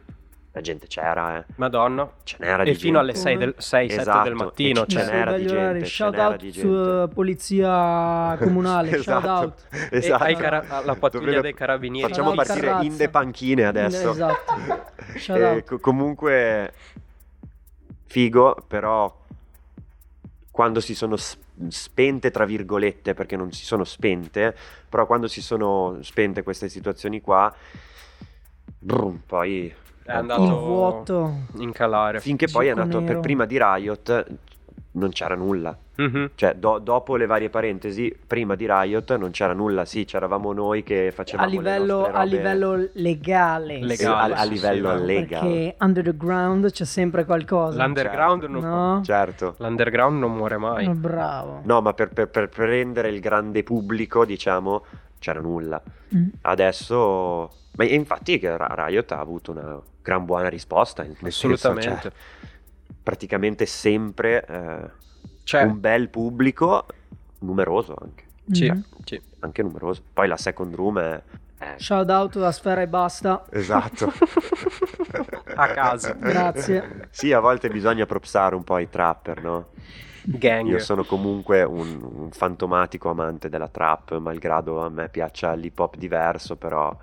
[0.53, 1.45] La gente c'era, eh.
[1.55, 2.09] Madonna.
[2.23, 3.11] ce n'era E di fino gente.
[3.11, 4.81] alle 6 del, 6-7 Esatto, del mattino.
[4.83, 7.01] e ce n'era di gente, Shout out di su gente.
[7.03, 8.89] eh, polizia comunale.
[9.01, 9.65] Shout Esatto, out.
[9.91, 10.23] E esatto.
[10.23, 12.09] ai cara- alla pattuglia Dove- dei carabinieri.
[12.09, 12.87] Facciamo Shout out partire Carrazza.
[12.91, 14.11] in de panchine adesso.
[14.11, 14.53] Esatto.
[15.17, 15.63] Shout E out.
[15.63, 16.73] co- comunque
[18.07, 19.17] figo, però
[20.51, 21.15] quando si sono
[21.69, 24.53] spente, tra virgolette, perché non si sono spente,
[24.89, 27.53] però quando si sono spente queste situazioni qua,
[28.79, 29.73] brum, poi
[30.11, 31.33] È andato Il vuoto.
[31.57, 32.19] in calare.
[32.19, 33.19] finché poi è andato per nero.
[33.21, 34.25] prima di Riot
[34.93, 35.75] non c'era nulla.
[35.95, 36.31] Mhm.
[36.35, 39.85] Cioè, do- dopo le varie parentesi, prima di Riot non c'era nulla.
[39.85, 43.79] Sì, c'eravamo noi che A facevamo le livello, nostre a robe- livello legale.
[43.79, 45.49] Legale, Sì, a, a livello sì, legale.
[45.49, 47.81] Perché under the ground c'è sempre qualcosa.
[47.85, 49.01] L'underground, non, No?
[49.03, 49.55] Certo.
[49.59, 50.87] l'underground non muore mai.
[50.87, 51.61] Oh, bravo.
[51.63, 54.83] No, ma per, per- per prendere il grande pubblico, diciamo,
[55.19, 55.81] c'era nulla.
[56.15, 56.27] Mm.
[56.41, 57.49] Adesso...
[57.77, 61.03] Ma infatti Riot ha avuto una gran buona risposta.
[61.03, 62.01] nel senso, Assolutamente.
[62.01, 62.11] cioè,
[63.03, 64.89] praticamente sempre eh,
[65.43, 66.85] Cioè, un bel pubblico,
[67.39, 68.25] numeroso anche.
[68.51, 68.85] sì, Mhm.
[69.03, 69.21] sì.
[69.39, 70.03] Anche numeroso.
[70.13, 71.21] Poi la second room è...
[71.57, 73.43] è- Shout out a Sfera e basta.
[73.49, 74.11] Esatto.
[75.55, 76.15] A caso.
[76.17, 77.07] Grazie.
[77.11, 79.67] Sì, a volte bisogna propsare un po' i trapper, no?
[80.23, 80.67] Gang.
[80.67, 85.97] Io sono comunque un, un fantomatico amante della trap, malgrado a me piaccia l'hip hop
[85.97, 86.95] diverso, però...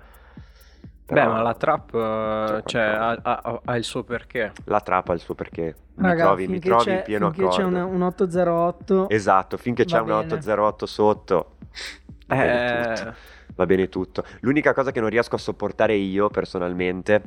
[1.09, 4.51] Beh, però ma la trap eh, c'è cioè, ha, ha- ha il suo perché.
[4.65, 5.75] La trap ha il suo perché.
[5.95, 7.77] Mi Raga, trovi, mi trovi in pieno finché c'è accordo.
[7.85, 10.33] un, un 808 Esatto, finché c'è Va un bene.
[10.33, 11.55] 808 sotto,
[12.27, 13.15] va bene Eh, tutto.
[13.55, 14.23] Va bene tutto.
[14.41, 17.23] L'unica cosa che non riesco a sopportare io personalmente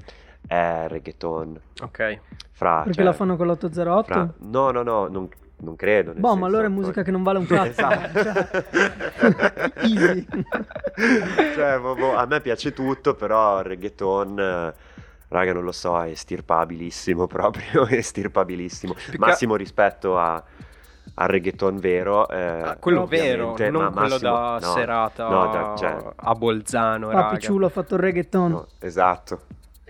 [0.46, 1.60] è il reggaeton.
[1.82, 2.20] ok.
[2.52, 4.02] Fra, perché cioè, la fanno con l'808?
[4.04, 5.28] fra- No, no, no, non,
[5.62, 6.12] non credo.
[6.12, 7.68] nel Boh, ma allora è poi- musica che non vale un cazzo.
[7.70, 8.64] Esatto.
[9.82, 10.26] Easy.
[11.54, 14.72] cioè, boh, boh, a me piace tutto, però il reggaeton,
[15.28, 18.92] raga, non lo so, è estirpabilissimo proprio, è estirpabilissimo.
[18.94, 20.42] che- Massimo rispetto a-
[21.14, 22.28] al reggaeton vero.
[22.28, 26.34] eh, Ah, quello vero, non ma quello massimo- da no, serata no, da- cioè, a
[26.34, 27.38] Bolzano, Papi raga.
[27.38, 28.50] Ciulo ha fatto il reggaeton.
[28.50, 29.40] no, esatto.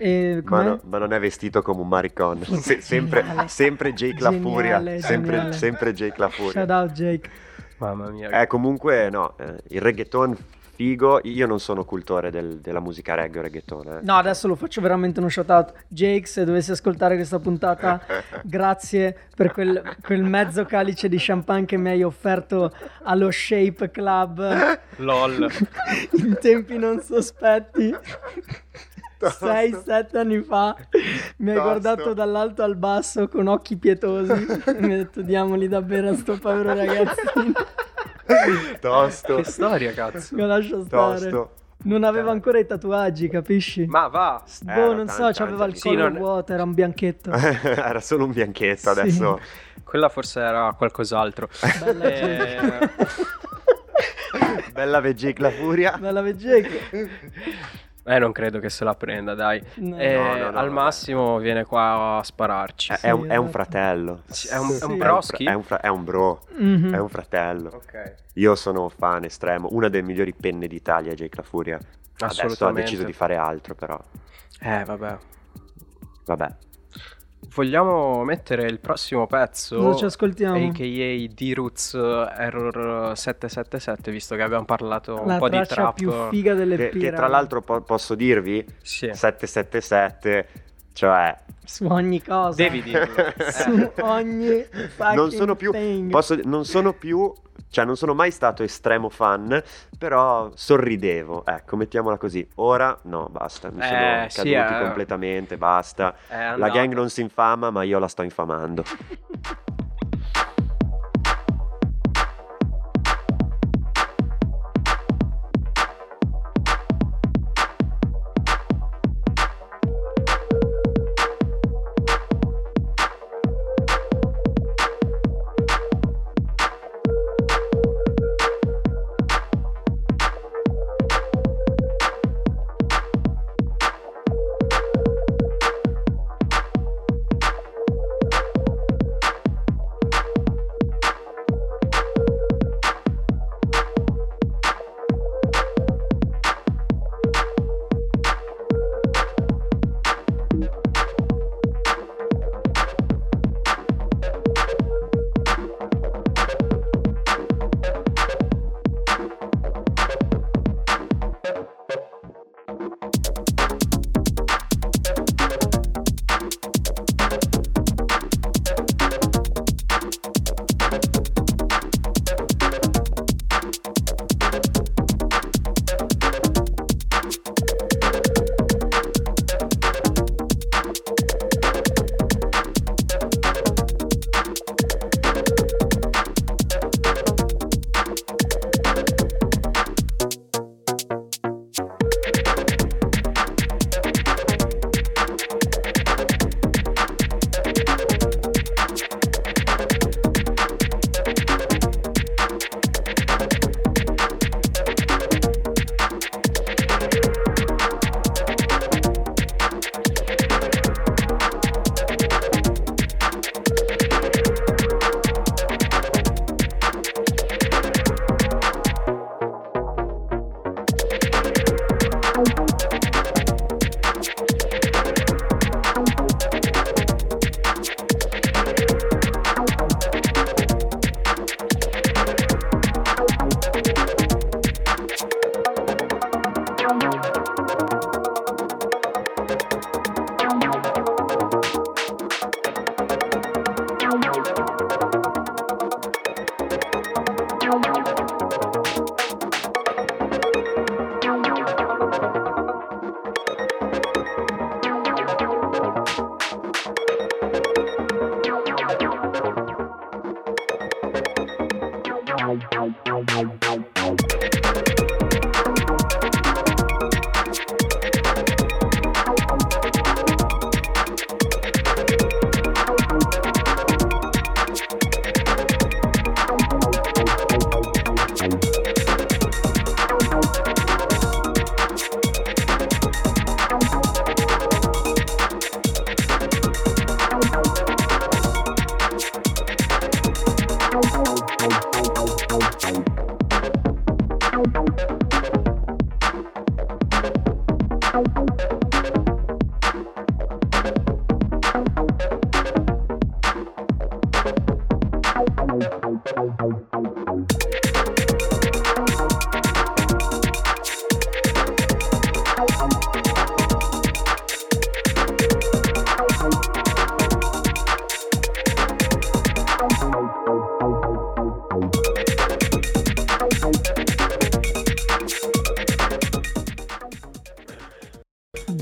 [0.03, 2.43] E Ma, no- ma non è vestito come un maricon.
[2.59, 4.81] Se- sempre, sempre Jake La Furia.
[4.99, 6.51] Sempre, sempre Jake La Furia.
[6.51, 7.29] Shout out Jake.
[7.77, 8.41] Mamma mia.
[8.41, 10.35] Eh, comunque, no, eh, il reggaeton
[10.75, 11.19] figo.
[11.23, 13.87] Io non sono cultore del- della musica reggae o reggaeton.
[13.87, 13.99] eh.
[14.03, 15.73] No, adesso lo faccio veramente uno shout out.
[15.87, 18.01] Jake, se dovessi ascoltare questa puntata,
[18.43, 22.73] grazie per quel, quel mezzo calice di champagne che mi hai offerto
[23.03, 25.49] allo Shape Club LOL.
[26.11, 27.95] in tempi non sospetti.
[29.23, 29.45] Tosto.
[29.47, 30.75] 6-7 anni fa
[31.37, 31.61] mi hai Tosto.
[31.69, 36.15] guardato dall'alto al basso con occhi pietosi e mi hai detto diamoli da bere a
[36.15, 37.53] sto povero ragazzino
[38.79, 39.35] Tosto.
[39.37, 40.35] che storia, cazzo.
[40.35, 41.51] mi lascia stare Tosto.
[41.83, 43.85] non aveva ancora i tatuaggi capisci?
[43.85, 44.41] Ma va.
[44.61, 45.79] boh Eh, non tanti, so c'aveva il tanti.
[45.79, 47.31] Sì, collo non- vuoto era un bianchetto
[47.63, 48.99] Era solo un bianchetto Sì.
[48.99, 49.39] adesso.
[49.83, 51.47] Quella forse era qualcos'altro.
[51.83, 52.89] Bella Eh,
[54.71, 55.97] Bella Jake La Furia.
[55.99, 56.79] bella Jake
[58.05, 59.61] eh, non credo che se la prenda, dai.
[59.75, 59.97] No.
[59.97, 62.91] Eh, No, no, no, al masso viene qua a spararci.
[62.93, 63.49] È, è un, è un esatto.
[63.49, 64.21] fratello.
[64.27, 64.81] Sì, È un, Sì.
[64.81, 65.43] È un, broschi?
[65.43, 66.43] fra- è un fra- è un bro.
[66.57, 66.93] Mhm.
[66.93, 67.69] È un fratello.
[67.73, 68.13] Ok.
[68.33, 69.67] Io sono fan estremo.
[69.71, 71.75] Una delle migliori penne d'Italia, Jake La Furia.
[71.75, 71.87] Adesso
[72.23, 72.81] ha Assolutamente.
[72.81, 73.99] deciso di fare altro, però.
[74.61, 75.17] Eh, vabbè.
[76.25, 76.47] Vabbè.
[77.55, 79.77] Vogliamo mettere il prossimo pezzo?
[79.77, 80.55] cosa ci ascoltiamo?
[80.55, 81.33] A.k.a.
[81.33, 85.93] D-Roots Error 777, visto che abbiamo parlato un la po' di traccia trap.
[85.95, 89.11] più figa delle Che, che tra l'altro po- posso dirvi Sì.
[89.13, 90.47] 777,
[90.93, 93.23] cioè su ogni cosa Devi dirlo.
[93.51, 93.91] su Eh.
[94.01, 94.65] ogni
[95.13, 96.09] non sono più thing.
[96.09, 97.31] posso- non sono più
[97.73, 99.61] cioè non sono mai stato estremo fan
[99.97, 102.47] però sorridevo ecco mettiamola così.
[102.55, 104.79] Ora no basta mi sono Eh, sì, caduti eh.
[104.83, 106.13] completamente basta.
[106.27, 108.83] È la gang non si infama ma io la sto infamando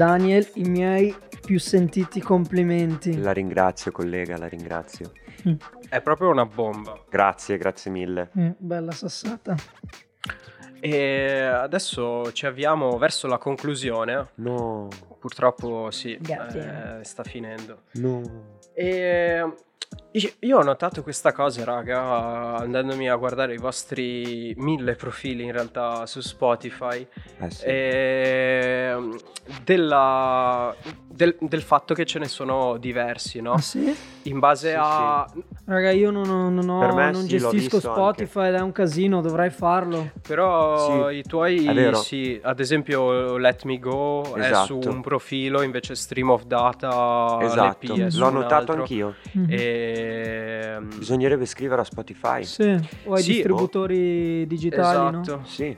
[0.05, 3.19] Daniel, i miei più sentiti complimenti.
[3.19, 5.11] La ringrazio collega, la ringrazio.
[5.87, 6.99] È proprio una bomba.
[7.07, 8.31] Grazie, grazie mille.
[8.35, 9.55] Mm, bella sassata.
[10.79, 14.29] E adesso ci avviamo verso la conclusione.
[14.35, 14.87] No,
[15.19, 16.97] Purtroppo sì, Grazie.
[17.01, 17.81] eh, sta finendo.
[17.91, 18.50] no.
[20.13, 22.01] Io- ho notato questa cosa, raga,
[22.57, 27.07] andandomi a guardare i vostri mille profili in realtà su Spotify.
[27.39, 27.63] Eh sì.
[27.65, 28.97] e,
[29.63, 30.75] della-
[31.21, 33.53] del, del fatto che ce ne sono diversi, no?
[33.53, 33.95] Ah sì?
[34.23, 35.27] In base Sì, a...
[35.65, 38.71] Raga, io non, ho- non ho- Per me non sì, gestisco Spotify ed è un
[38.71, 40.11] casino, dovrei farlo.
[40.25, 44.89] Però Sì, i tuoi, sì, ad esempio Let Me Go è su Esatto.
[44.89, 48.75] un profilo, invece Stream of Data Esatto, l'EP è su l'ho un notato altro.
[48.77, 49.13] anch'io.
[49.33, 49.45] Mhm.
[49.49, 50.77] E...
[50.97, 52.43] Bisognerebbe scrivere a Spotify.
[52.43, 55.21] Sì, o ai Sì, distributori digitali, no?
[55.21, 55.41] Esatto.
[55.45, 55.75] Sì.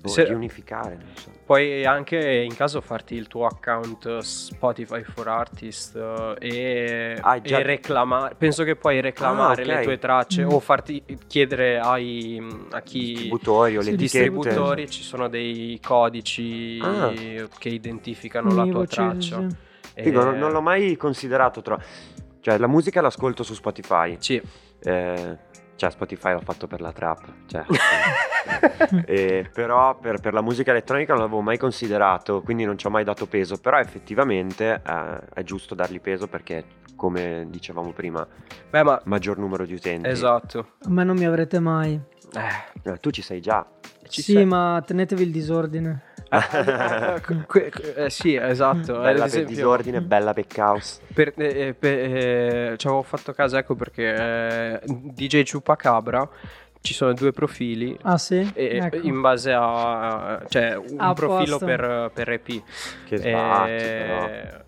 [0.00, 1.30] Boh, Se- riunificare, non so.
[1.50, 2.16] Puoi anche
[2.48, 8.36] in caso farti il tuo account Spotify for Artist eh, e, Ah, già- e reclamare.
[8.38, 9.82] Penso che puoi reclamare Ah, le ok.
[9.82, 10.48] tue tracce Mm.
[10.52, 12.40] o farti chiedere ai,
[12.70, 17.10] a chi Distributori o le distributori ci sono dei codici Ah.
[17.58, 19.44] che identificano la tua traccia.
[19.92, 21.82] E- Figo, non, non l'ho mai considerato troppo.
[22.42, 24.14] Cioè, la musica l'ascolto su Spotify.
[24.20, 24.40] Sì.
[24.84, 25.36] Eh,
[25.80, 27.24] cioè, Spotify l'ho fatto per la trap.
[27.46, 27.64] Cioè,
[29.06, 32.90] Eh, però per, per la musica elettronica non l'avevo mai considerato, quindi non ci ho
[32.90, 33.56] mai dato peso.
[33.58, 36.64] Però effettivamente eh, è giusto dargli peso perché,
[36.96, 38.26] come dicevamo prima,
[38.68, 40.08] Beh, ma maggior numero di utenti.
[40.08, 40.72] esatto.
[40.82, 41.98] A me non mi avrete mai.
[42.34, 43.66] Eh, Eh, tu ci sei già.
[44.08, 44.44] ci sì, sei.
[44.44, 46.02] ma tenetevi il disordine.
[47.52, 47.72] Eh,
[48.04, 48.96] eh, sì, esatto.
[48.96, 51.00] Ad bella per esempio- disordine, bella per caos.
[51.12, 56.28] Per, eh, eh, per- eh, ci avevo fatto caso ecco perché eh, DJ Chupacabra
[56.80, 58.50] ci sono due profili Ah sì?
[58.54, 58.96] e Ecco.
[59.06, 62.46] in base a cioè un A profilo per, per EP
[63.06, 64.62] Che sbatti, Eh, però.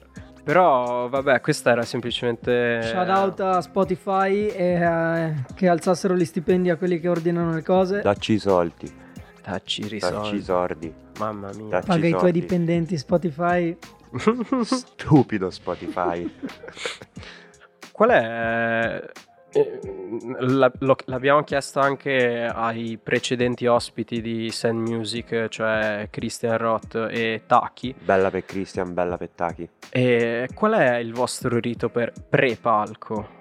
[0.45, 6.69] però vabbè questa era semplicemente Shout out a Spotify e eh, che alzassero gli stipendi
[6.69, 8.01] a quelli che ordinano le cose.
[8.03, 8.93] Dacci i soldi,
[9.43, 10.95] dacci i dacci i risoldi sordi.
[11.19, 12.41] mamma mia Dacci Paga i tuoi soldi.
[12.41, 13.77] dipendenti Spotify.
[14.63, 16.31] Stupido Spotify.
[17.93, 19.03] Qual è...
[19.53, 19.81] eh,
[20.39, 27.43] la- lo- l'abbiamo chiesto anche ai precedenti ospiti di Sand Music, cioè Christian Roth e
[27.47, 27.95] Taki.
[28.03, 29.69] bella per Christian, bella per Taki.
[29.91, 33.41] E qual è il vostro rito per pre-palco?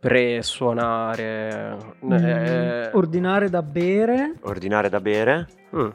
[0.00, 1.76] Pre-suonare?
[2.04, 5.46] Mm, Eh, ordinare da bere, Ordinare da bere?
[5.76, 5.88] mm.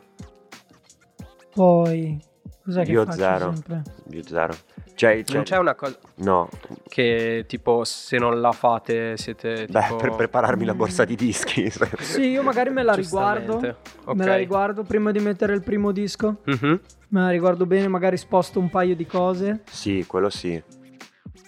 [1.53, 2.19] poi
[2.63, 3.53] cos'è che Io faccio zero.
[3.53, 3.81] sempre?
[4.11, 4.53] Io zero.
[4.95, 6.47] Cioè, cioè- Non c'è una cosa No,
[6.87, 9.95] che tipo se non la fate siete beh, tipo...
[9.97, 11.69] per prepararmi la borsa di dischi.
[11.99, 13.53] Sì, io magari me la riguardo.
[13.59, 13.79] Giustamente.
[14.05, 14.15] Ok.
[14.15, 16.37] Me la riguardo prima di mettere il primo disco.
[16.45, 16.79] Mhm.
[17.09, 19.63] Me la riguardo bene, magari sposto un paio di cose.
[19.69, 20.61] sì, quello sì.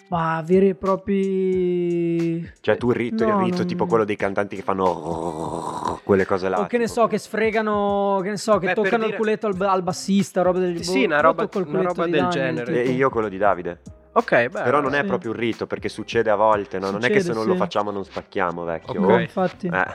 [0.09, 2.49] Ma veri e propri.
[2.61, 6.25] Cioè, tu il rito, No, il rito non- tipo quello dei cantanti che fanno quelle
[6.25, 6.61] cose là.
[6.61, 9.47] O che ne so, che sfregano, che ne so, che Beh, toccano dire- il culetto
[9.47, 12.83] al, al bassista, roba del Sì, boh, una roba- una roba del Daniel, genere.
[12.83, 13.81] E io quello di Davide.
[14.13, 14.61] Ok, beh.
[14.63, 15.05] Però non è sì.
[15.07, 16.89] proprio un rito perché succede a volte, no?
[16.89, 17.59] Non è che se Succede, non lo sì.
[17.59, 19.01] facciamo non spacchiamo, vecchio.
[19.01, 19.09] Ok.
[19.09, 19.67] Oh, infatti.
[19.67, 19.85] Eh,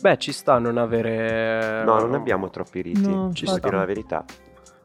[0.00, 1.84] Beh, ci sta a non avere...
[1.84, 3.02] no, non abbiamo troppi riti.
[3.02, 3.64] No, ci infatti.
[3.64, 4.24] dire la verità.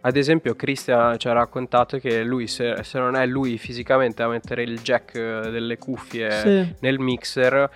[0.06, 4.28] Ad esempio, Christian ci ha raccontato che lui, se, se non è lui fisicamente a
[4.28, 6.76] mettere il jack eh, delle cuffie Sì.
[6.82, 7.68] nel mixer,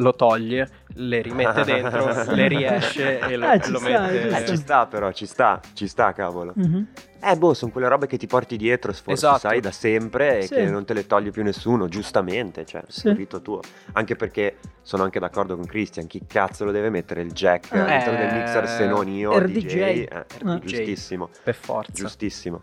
[0.00, 4.28] lo toglie, le rimette dentro, le riesce e lo, Eh, ci lo sta, mette.
[4.28, 6.52] Eh, ci sta però, ci sta, ci sta, cavolo.
[6.54, 6.86] Mhm.
[7.20, 9.38] Eh, boh, sono quelle robe che ti porti dietro, forse Esatto.
[9.38, 10.54] sai, da sempre e Sì.
[10.54, 13.12] che non te le toglie più nessuno, giustamente, cioè, Sì.
[13.12, 13.60] rito tuo.
[13.94, 17.78] Anche perché sono anche d'accordo con Christian, chi cazzo lo deve mettere il jack Eh.
[17.80, 19.66] all'interno del mixer se non io, RDJ.
[19.66, 19.72] DJ?
[19.74, 20.58] Eh, Eh.
[20.60, 21.90] giustissimo, Per forza.
[21.92, 22.60] giustissimo.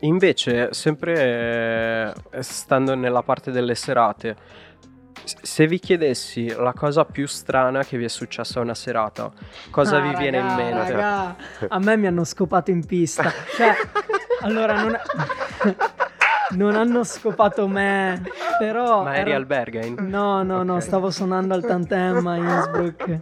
[0.00, 4.36] Invece, sempre eh, stando nella parte delle serate,
[5.24, 9.30] se vi chiedessi la cosa più strana che vi è successa una serata,
[9.70, 10.92] cosa Ah, vi viene in raga, mente?
[10.92, 11.36] raga,
[11.68, 13.30] a me mi hanno scopato in pista.
[13.56, 13.74] Cioè,
[14.42, 14.98] allora non,
[16.56, 18.22] non hanno scopato me,
[18.58, 19.02] però...
[19.02, 19.96] Ma eri era- al Berghain?
[20.08, 20.82] No, no, no, Ok.
[20.82, 23.18] stavo suonando al Tantem a Innsbruck.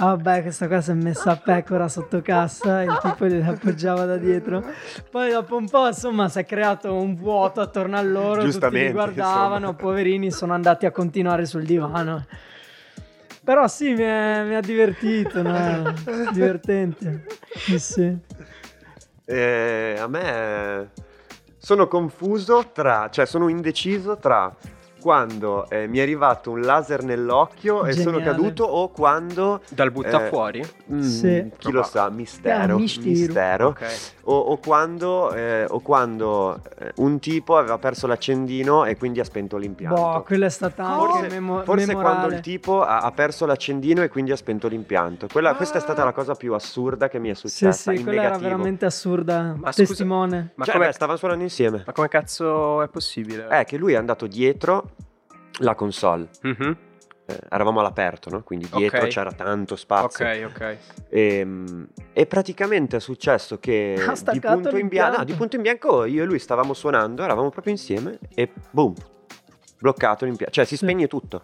[0.00, 4.04] Ah, Vabbè, questa qua si è messa a pecora sotto cassa, il tipo gli appoggiava
[4.04, 4.62] da dietro.
[5.10, 8.90] Poi dopo un po', insomma, si è creato un vuoto attorno a loro, tutti li
[8.92, 9.72] guardavano, insomma.
[9.74, 12.24] poverini, sono andati a continuare sul divano.
[13.42, 15.92] Però sì, mi, è- mi ha divertito, no?
[16.30, 17.24] divertente.
[17.56, 18.16] Sì, sì.
[19.24, 20.90] Eh, a me
[21.58, 24.54] sono confuso tra, cioè sono indeciso tra
[25.00, 28.36] quando eh, mi è arrivato un laser nell'occhio e sono Geniale.
[28.36, 29.60] caduto o quando...
[29.68, 30.64] Dal butta Eh, fuori?
[30.92, 31.50] mm, Sì.
[31.56, 32.74] Chi lo sa, mistero.
[32.74, 33.08] Eh, mistero.
[33.08, 33.66] mistero.
[33.68, 33.86] Ok.
[34.30, 39.24] O, o quando, eh, o quando eh, un tipo aveva perso l'accendino e quindi ha
[39.24, 39.98] spento l'impianto.
[39.98, 42.14] Boh, quella è stata Forse, anche memo- forse memorale.
[42.16, 45.28] quando il tipo ha, ha perso l'accendino e quindi ha spento l'impianto.
[45.32, 48.02] Quella- Questa è stata la cosa più assurda che mi è Sì, successa sì, in
[48.04, 48.48] quella era negativo.
[48.50, 49.40] veramente assurda.
[49.56, 50.52] Ma scusa- Testimone.
[50.56, 51.82] Ma cioè, come beh, stavano suonando insieme.
[51.86, 53.46] Ma come cazzo è possibile?
[53.48, 54.90] È che lui è andato dietro
[55.60, 56.28] la console.
[56.42, 56.76] Mhm.
[57.30, 58.42] Eh, eravamo all'aperto, no?
[58.42, 59.08] Quindi dietro Ok.
[59.08, 60.24] c'era tanto spazio.
[60.24, 60.76] Ok, ok.
[61.10, 61.46] E,
[62.14, 63.96] e praticamente è successo che
[64.32, 65.18] di punto, in bianco, l'impianto.
[65.18, 68.94] no, di punto in bianco io e lui stavamo suonando, eravamo proprio insieme e boom,
[69.78, 70.54] bloccato l'impianto.
[70.54, 70.84] Cioè si Sì.
[70.84, 71.42] spegne tutto.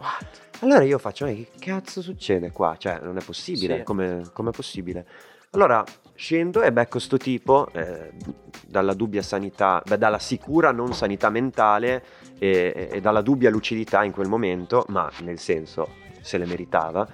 [0.61, 2.75] Allora io faccio, "Ma che cazzo succede qua?
[2.77, 3.83] Cioè non è possibile, Sì.
[3.83, 5.05] come com'è possibile?
[5.51, 5.83] Allora
[6.15, 8.11] scendo e becco sto tipo eh,
[8.75, 12.03] dalla dubbia sanità, beh, dalla sicura non sanità mentale
[12.37, 15.87] e, e dalla dubbia lucidità in quel momento, ma nel senso
[16.19, 17.07] se le meritava.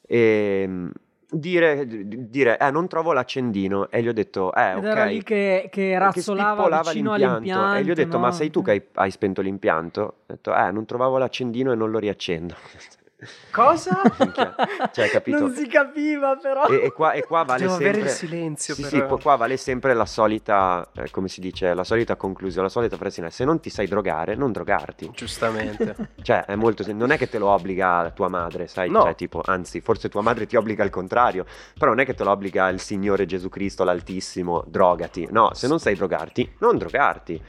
[0.00, 0.88] E mm,
[1.28, 4.84] dire, di- dire eh, non trovo l'accendino e gli ho detto, eh, Ed ok.
[4.84, 7.36] era lì che, che che razzolava spippolava vicino l'impianto.
[7.36, 7.76] all'impianto.
[7.76, 8.22] E gli ho detto, no?
[8.22, 10.00] ma sei tu che hai, hai spento l'impianto?
[10.00, 12.54] Ho detto, eh, non trovavo l'accendino e non lo riaccendo.
[13.50, 14.00] Cosa?
[14.92, 15.38] Cioè, capito?
[15.38, 16.66] Non si capiva però.
[16.66, 17.88] E, e qua, e qua vale Devo sempre...
[17.90, 21.74] avere il silenzio Sì, per- sì, qua- vale sempre la solita, eh, come si dice,
[21.74, 23.30] la solita conclusione, la solita frasina.
[23.30, 25.10] Se non ti sai drogare, non drogarti.
[25.14, 26.12] Giustamente.
[26.22, 28.88] Cioè, è molto non è che te lo obbliga tua madre, sai?
[28.90, 29.02] No.
[29.02, 31.44] Cioè, tipo, anzi, forse tua madre ti obbliga al contrario,
[31.78, 35.26] però non è che te lo obbliga il Signore Gesù Cristo l'Altissimo, drogati.
[35.30, 37.40] No, se non sai drogarti, non drogarti.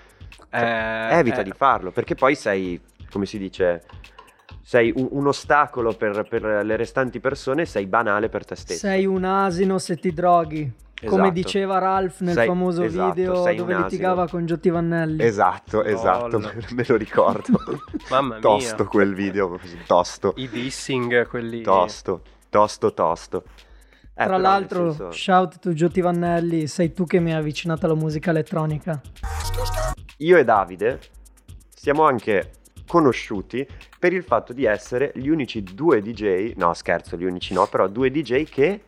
[0.50, 2.80] Cioè, Eh, evita eh, di farlo, perché poi sei,
[3.12, 3.84] come si dice,
[4.68, 8.80] sei un, un ostacolo per, per le restanti persone, sei banale per te stesso.
[8.80, 10.74] Sei un asino se ti droghi.
[11.06, 11.30] Come Esatto.
[11.34, 14.38] diceva Ralph nel Sei- famoso esatto, video dove litigava asino.
[14.40, 15.24] con Giotti Vannelli.
[15.24, 16.54] Esatto, esatto, Lol.
[16.72, 17.60] me lo ricordo.
[18.10, 18.40] Mamma mia.
[18.40, 21.62] tosto quel video, tosto, I dissing, quelli...
[21.62, 23.44] tosto, tosto, tosto.
[24.16, 27.96] Eh, Tra l'altro, senso, shout to Giotti Vannelli, sei tu che mi hai avvicinato alla
[27.96, 29.00] musica elettronica.
[30.18, 31.00] io e Davide
[31.70, 32.52] siamo anche
[32.88, 33.66] conosciuti
[34.00, 37.88] per il fatto di essere gli unici due DJ, no scherzo, gli unici no, però
[37.88, 38.82] due DJ che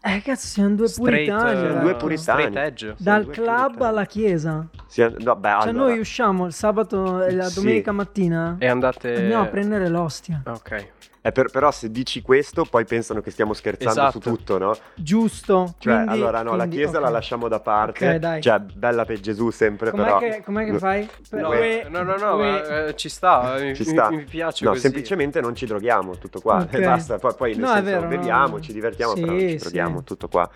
[0.00, 1.62] Eh, cazzo, siamo due Straight, puritani.
[1.62, 1.82] ragazzi.
[1.82, 2.56] due puritani.
[2.56, 2.94] Edge.
[2.98, 3.84] Dal due club puritani.
[3.90, 4.68] alla chiesa.
[4.86, 7.60] sia- no, beh, Cioè, allora, noi usciamo il sabato e la Sì.
[7.60, 8.56] domenica mattina.
[8.58, 9.14] E andate...
[9.16, 10.42] Andiamo a prendere l'ostia.
[10.46, 10.86] Ok.
[11.20, 14.20] Eh, per- però se dici questo poi pensano che stiamo scherzando Esatto.
[14.20, 14.76] su tutto, no?
[14.94, 15.74] Giusto.
[15.78, 17.02] Cioè, quindi- allora no, quindi- la chiesa ok.
[17.04, 18.08] la lasciamo da parte.
[18.10, 18.40] Ok, dai.
[18.40, 20.18] Cioè, bella per Gesù sempre, Com'è, però.
[20.18, 21.08] che, com'è che fai?
[21.28, 24.10] Per- No, Ue- no, no, no, ma, eh, ci sta, mi, Ci mi- sta.
[24.10, 24.82] mi piace No, così.
[24.82, 26.56] semplicemente non ci droghiamo, tutto qua.
[26.62, 26.74] Ok.
[26.74, 27.18] E basta.
[27.18, 28.60] Poi, poi nel No, senso, vero, beviamo, no.
[28.60, 29.56] ci divertiamo, Sì, però non ci sì.
[29.56, 30.48] droghiamo, tutto qua.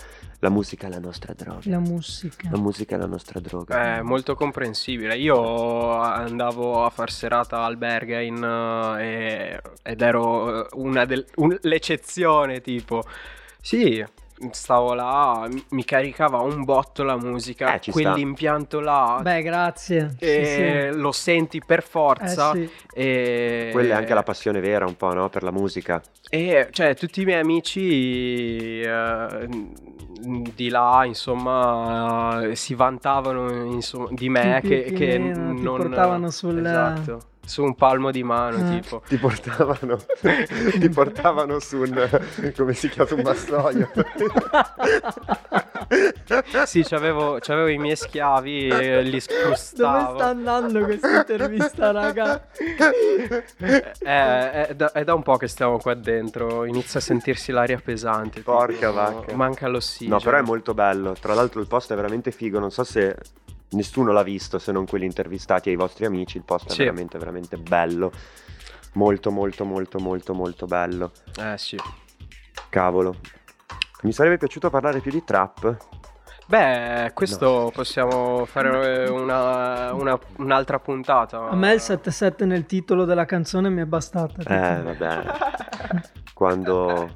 [0.42, 1.60] La musica è la nostra droga.
[1.66, 2.48] La musica.
[2.50, 3.98] La musica è la nostra droga.
[3.98, 5.16] È molto comprensibile.
[5.16, 8.42] Io andavo a far serata al Berghain
[8.98, 13.04] eh, e- ed ero eh, una del- un- l'eccezione, tipo.
[13.60, 14.04] Sì,
[14.50, 19.20] stavo là, mi- caricava un botto la musica, Eh, quell'impianto là.
[19.22, 20.14] Beh, grazie.
[20.18, 20.98] Sì, e sì.
[20.98, 22.52] lo senti per forza.
[22.52, 22.70] Eh, sì.
[22.94, 23.68] E...
[23.72, 25.28] Quella è anche la passione vera, un po', no?
[25.28, 26.00] Per la musica.
[26.30, 29.48] E cioè, tutti i miei amici eh,
[30.54, 36.30] di là, insomma, si vantavano insomma, di me Più- che, che meno, ti non portavano
[36.30, 38.80] sul- Esatto, su un palmo di mano, Eh.
[38.80, 39.02] tipo.
[39.06, 39.98] Ti portavano,
[40.78, 42.52] ti portavano su un.
[42.56, 43.10] come si chiama?
[43.14, 43.90] Un vassoio.
[46.64, 50.14] Sì, c'avevo, c'avevo i miei schiavi e li Dove scrostavo.
[50.16, 52.46] sta andando questa intervista, raga?
[53.58, 57.52] Eh, è, è da, è da un po' che stiamo qua dentro, inizia a sentirsi
[57.52, 58.38] l'aria pesante.
[58.38, 59.34] tipo, Porca vacca.
[59.34, 60.16] Manca l'ossigeno.
[60.16, 61.14] No, però è molto bello.
[61.20, 62.58] Tra l'altro, il post è veramente figo.
[62.58, 63.14] Non so se
[63.72, 66.36] nessuno l'ha visto, se non quelli intervistati ai vostri amici.
[66.36, 66.78] Il post è Sì.
[66.78, 68.12] veramente, veramente bello.
[68.94, 71.12] Molto, molto, molto, molto, molto bello.
[71.38, 71.76] Eh sì.
[72.68, 73.16] Cavolo.
[74.02, 75.76] Mi sarebbe piaciuto parlare più di trap.
[76.46, 81.48] Beh, questo possiamo fare una- una- un'altra puntata.
[81.48, 84.42] A me il 7-7 nel titolo della canzone mi è bastata.
[84.42, 85.22] Eh, vabbè.
[86.34, 87.10] Quando.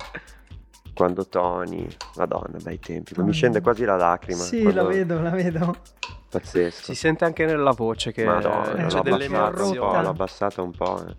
[0.97, 1.87] Quando Tony.
[2.17, 3.13] Madonna, bei tempi.
[3.21, 4.43] Mi scende quasi la lacrima.
[4.43, 5.77] Sì, quando- la vedo, la vedo.
[6.31, 6.85] Pazzesco.
[6.87, 10.03] Si sente anche nella voce che Madonna, eh, c'è l'ho delle abbassata un po', emozioni.
[10.03, 10.99] l'ho abbassata un po'.
[11.07, 11.15] eh.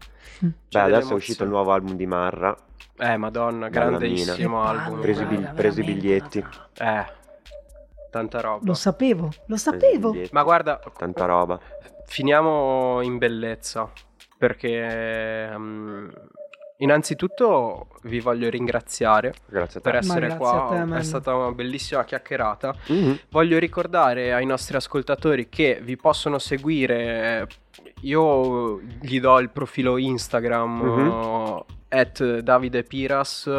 [0.45, 0.47] Mm.
[0.49, 2.55] Beh, delle adesso è uscito il nuovo album di Marra.
[2.99, 4.95] Eh, madonna, grandissimo album.
[4.95, 6.45] Che Preso i, palle, bil- guarda, preso i veramente, biglietti.
[6.79, 7.05] Eh,
[8.11, 8.65] tanta roba.
[8.65, 10.15] Lo sapevo, lo sapevo.
[10.31, 11.59] Ma guarda, Tanta roba.
[12.05, 13.89] finiamo in bellezza.
[14.37, 16.09] Perché mm,
[16.77, 21.51] innanzitutto vi voglio ringraziare Grazie a per essere grazie qua, a te, è stata una
[21.51, 22.75] bellissima chiacchierata.
[22.87, 23.19] Mhm.
[23.29, 27.47] Voglio ricordare ai nostri ascoltatori che vi possono seguire.
[28.01, 31.63] Io gli do il profilo Instagram Mhm.
[31.89, 33.49] At Davide Piras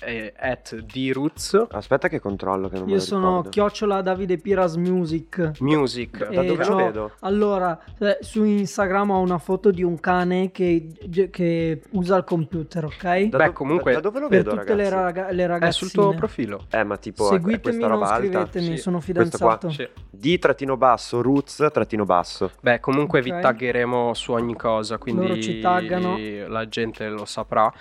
[0.00, 3.48] e at Druz Aspetta che controllo che non me Io lo sono ricordo.
[3.50, 5.52] chiocciola Davide Piras Music.
[5.60, 6.28] Music.
[6.28, 7.10] Da dove lo vedo?
[7.20, 10.88] Allora, eh, su Instagram ho una foto di un cane che,
[11.30, 13.02] che usa il computer, ok?
[13.24, 15.72] Da Beh, do- comunque, da, dove lo per vedo, tutte le, raga- le È ragazzine.
[15.72, 16.64] sul tuo profilo.
[16.70, 18.18] Eh, ma tipo, è- è Seguitemi, questa non roba alta?
[18.46, 18.82] scrivetemi, Sì.
[18.82, 19.70] sono fidanzato.
[19.70, 19.88] Sì.
[20.10, 22.50] D trattino basso, roots trattino basso.
[22.60, 23.40] Beh, comunque vi Ok.
[23.40, 26.16] taggeremo su ogni cosa, quindi Loro ci taggano.
[26.48, 27.71] la gente lo saprà.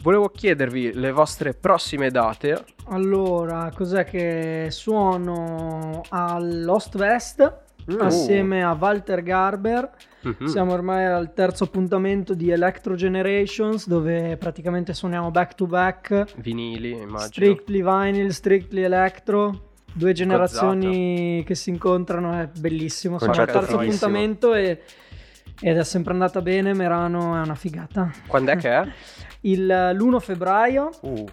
[0.00, 2.64] Volevo chiedervi le vostre prossime date.
[2.90, 8.00] Allora, cos'è che suono all'Ost West Mm.
[8.02, 9.90] assieme a Walter Garber.
[10.20, 10.44] Mhm.
[10.46, 16.26] Siamo ormai al terzo appuntamento di Electro Generations dove praticamente suoniamo back to back.
[16.36, 17.20] Vinili, immagino.
[17.28, 19.62] Strictly vinyl, strictly electro.
[19.90, 23.18] Due generazioni che si incontrano, è bellissimo.
[23.18, 24.82] Siamo al terzo appuntamento e,
[25.60, 26.74] ed è sempre andata bene.
[26.74, 28.10] Merano è una figata.
[28.26, 28.88] Quando è che è?
[29.42, 31.24] Il, l'1 febbraio Uh,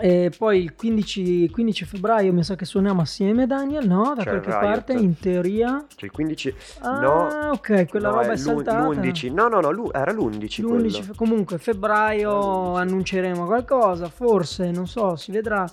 [0.00, 4.12] e poi il 15, 15 febbraio mi sa che suoniamo assieme, Daniel, no?
[4.14, 5.84] Da C'è qualche parte, in teoria.
[5.88, 6.54] Cioè il 15...
[6.80, 8.88] Ah, no, ok, quella no, roba è, l'u- saltata.
[8.88, 9.32] L'11.
[9.32, 10.90] No, no, no, era l'11 L'11 quello.
[11.02, 12.30] fe- comunque febbraio
[12.74, 12.76] L'11.
[12.78, 15.68] annunceremo qualcosa, forse, non so, si vedrà.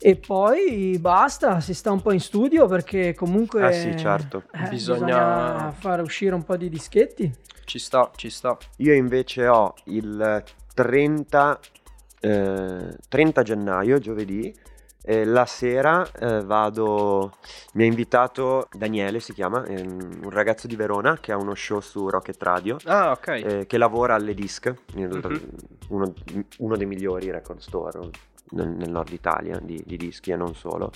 [0.00, 4.44] E poi basta, si sta un po' in studio perché comunque Eh sì, certo.
[4.52, 7.32] eh, Bisogna- bisogna fare uscire un po' di dischetti.
[7.64, 8.56] ci sta, ci sta.
[8.76, 10.42] Io invece ho il
[10.72, 11.58] 30,
[12.20, 14.54] eh, 30 gennaio, giovedì,
[15.02, 17.32] e la sera eh, vado,
[17.74, 22.08] mi ha invitato Daniele, si chiama, un ragazzo di Verona che ha uno show su
[22.08, 23.26] Rocket Radio, Ah, ok.
[23.28, 25.40] eh, che lavora alle Disc, Mhm.
[25.88, 26.14] uno,
[26.58, 28.10] uno dei migliori record store
[28.50, 30.90] nel, nel nord Italia di, di dischi e non solo.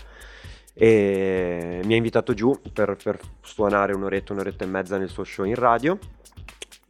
[0.74, 5.44] E mi ha invitato giù per, per suonare un'oretta, un'oretta e mezza nel suo show
[5.44, 5.98] in radio.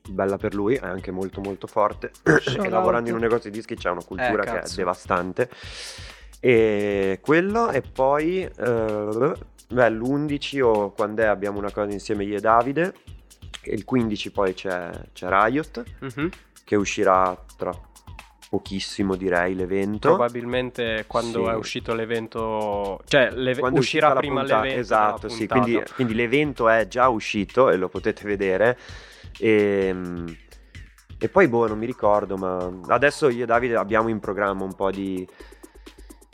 [0.08, 2.10] Bella per lui, è anche molto molto forte.
[2.24, 5.48] E lavorando in un negozio di dischi c'è una cultura Eh, che è devastante.
[6.40, 9.32] E quello e poi eh,
[9.68, 12.94] beh, l'11 o quando è abbiamo una cosa insieme io e Davide.
[13.62, 16.28] E il 15 poi c'è, c'è Riot Mhm.
[16.64, 17.70] che uscirà tra
[18.52, 20.08] pochissimo direi l'evento.
[20.08, 21.50] Probabilmente quando Sì.
[21.50, 24.80] è uscito l'evento, cioè l'eve- Quando uscirà prima puntata- l'evento.
[24.80, 28.78] Esatto, sì, quindi, quindi l'evento è già uscito e lo potete vedere.
[29.38, 29.94] E,
[31.18, 34.74] e poi boh, non mi ricordo, ma adesso io e Davide abbiamo in programma un
[34.74, 35.26] po' di,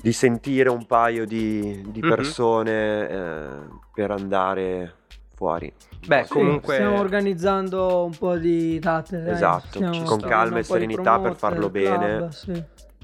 [0.02, 2.08] di sentire un paio di, di Mhm.
[2.08, 3.48] persone eh,
[3.94, 4.96] per andare
[5.38, 5.72] fuori.
[6.04, 9.22] Beh, Sì, comunque stiamo organizzando un po' di date.
[9.22, 9.34] dai.
[9.34, 12.32] Esatto, Stiamo con calma e serenità per farlo club, bene.
[12.32, 12.50] sì.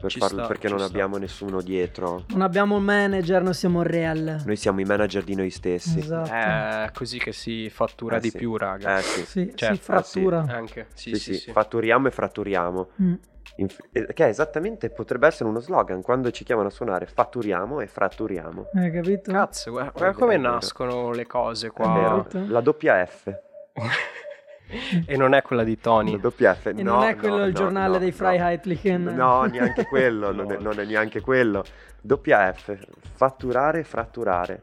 [0.00, 0.88] per farlo, sta, perché non sta.
[0.88, 2.24] abbiamo nessuno dietro.
[2.30, 4.42] Non abbiamo un manager, noi siamo real.
[4.44, 6.00] Noi siamo i manager di noi stessi.
[6.00, 6.30] Esatto.
[6.32, 8.36] è così che si fattura Eh, di sì.
[8.38, 8.98] più, raga.
[8.98, 10.44] Eh sì, Sì, Cioè, si frattura.
[10.48, 11.52] Anche, sì, sì, sì, sì, sì.
[11.52, 12.88] fatturiamo e fratturiamo.
[13.00, 13.14] Mm.
[13.56, 17.80] Inf- eh, che è esattamente potrebbe essere uno slogan quando ci chiamano a suonare fatturiamo
[17.80, 18.70] e fratturiamo.
[18.74, 19.30] Hai capito?
[19.30, 22.26] Cazzo, guarda, guarda come nascono le cose È qua.
[22.32, 23.32] la doppia F.
[25.06, 26.12] e non è quella di Tony.
[26.12, 26.66] La doppia F.
[26.66, 28.14] E no, non è quello no, il no, giornale no, dei no.
[28.16, 29.02] Freiheitlichen.
[29.04, 30.62] No, neanche quello, non, è, No.
[30.70, 31.62] non è neanche quello.
[32.00, 32.76] Doppia F,
[33.12, 34.62] fatturare fratturare.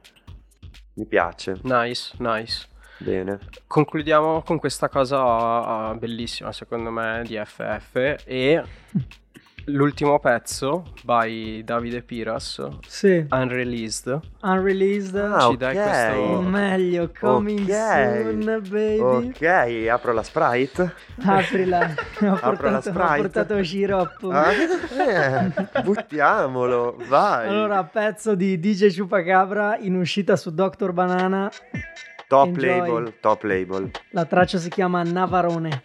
[0.95, 2.67] Mi piace, Nice, nice.
[3.03, 3.39] Bene.
[3.67, 7.95] Concludiamo con questa cosa ah, bellissima, secondo me, di FF.
[8.25, 8.63] E
[9.65, 14.19] l'ultimo pezzo by Davide Piras, Sì, Unreleased.
[14.41, 15.15] unreleased.
[15.15, 18.21] Ah, Ci dai questo- O meglio, coming Ok.
[18.23, 18.99] soon, baby.
[18.99, 20.93] Ok, apro la Sprite.
[21.23, 21.79] Aprila.
[22.21, 23.17] ho, la portato, ho Sprite.
[23.21, 24.29] portato sciroppo.
[24.31, 27.47] Ah, eh, buttiamolo, vai.
[27.47, 30.91] Allora, pezzo di DJ Chupacabra in uscita su Dr.
[30.91, 31.49] Banana.
[32.31, 32.65] Top enjoy.
[32.65, 33.91] label, top label.
[34.11, 35.83] La traccia si chiama Navarone.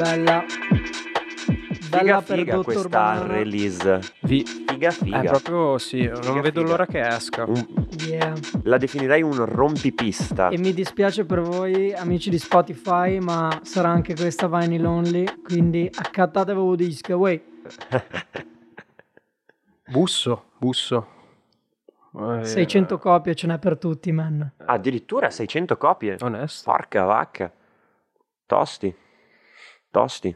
[0.00, 0.44] Bella.
[0.48, 3.32] Figa Bella per figa Dottor questa Banana.
[3.34, 4.00] release.
[4.20, 5.20] Vi- Figa figa.
[5.20, 6.70] È proprio sì, non Figa, vedo figa.
[6.70, 7.44] l'ora che esca.
[7.44, 8.32] Un- Yeah.
[8.62, 10.48] la definirei un rompipista.
[10.48, 15.90] E mi dispiace per voi amici di Spotify, ma sarà anche questa vinyl only, quindi
[15.92, 17.42] accattate voi disco, wey.
[19.86, 21.06] Busso, busso.
[22.18, 24.50] Eh, 600 copie ce n'è per tutti, man.
[24.64, 26.16] Addirittura 600 copie.
[26.20, 26.70] Onesto.
[26.70, 27.52] Porca vacca.
[28.46, 28.94] Tosti.
[29.90, 30.34] Tosti.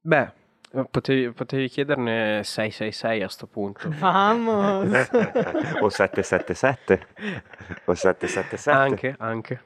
[0.00, 0.32] Beh,
[0.74, 3.88] eh, potevi, potevi chiederne 666 a sto punto.
[3.98, 4.90] Vamos!
[5.80, 7.06] o 777.
[7.84, 8.70] O 777.
[8.70, 9.60] anche, anche.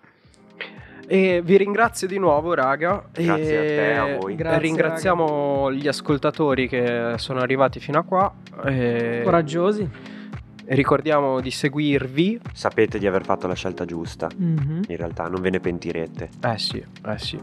[1.08, 3.04] E vi ringrazio di nuovo, raga.
[3.12, 4.34] Grazie a te, e a voi.
[4.34, 8.34] Grazie, ringraziamo gli ascoltatori che sono arrivati fino a qua.
[8.64, 9.88] E Coraggiosi.
[10.64, 12.40] ricordiamo di seguirvi.
[12.52, 14.28] Sapete di aver fatto la scelta giusta.
[14.34, 14.82] Mhm.
[14.88, 16.30] In realtà non ve ne pentirete.
[16.42, 17.40] Eh sì, eh sì.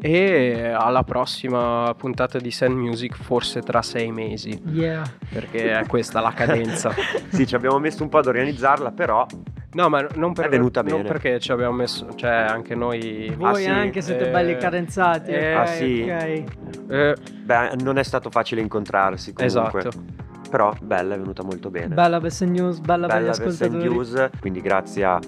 [0.00, 5.02] E alla prossima puntata di Sand Music, forse tra sei mesi, Yeah.
[5.28, 6.92] perché è questa la cadenza.
[7.30, 9.26] sì, ci abbiamo messo un po' ad organizzarla, però
[9.70, 11.08] No, ma non per, È venuta non bene.
[11.08, 13.30] perché ci abbiamo messo, cioè anche noi...
[13.36, 13.66] Voi Ah, sì?
[13.66, 15.30] anche siete Eh, belli cadenzati.
[15.30, 16.08] eh, ah, sì?
[16.10, 16.44] ok.
[16.90, 17.14] Eh,
[17.44, 19.80] Beh, non è stato facile incontrarsi comunque.
[19.80, 20.02] esatto.
[20.48, 21.94] Però bella, è venuta molto bene.
[21.94, 23.88] Bella Best News, bella, per gli Bella ascoltatori.
[23.88, 25.20] News, quindi grazie a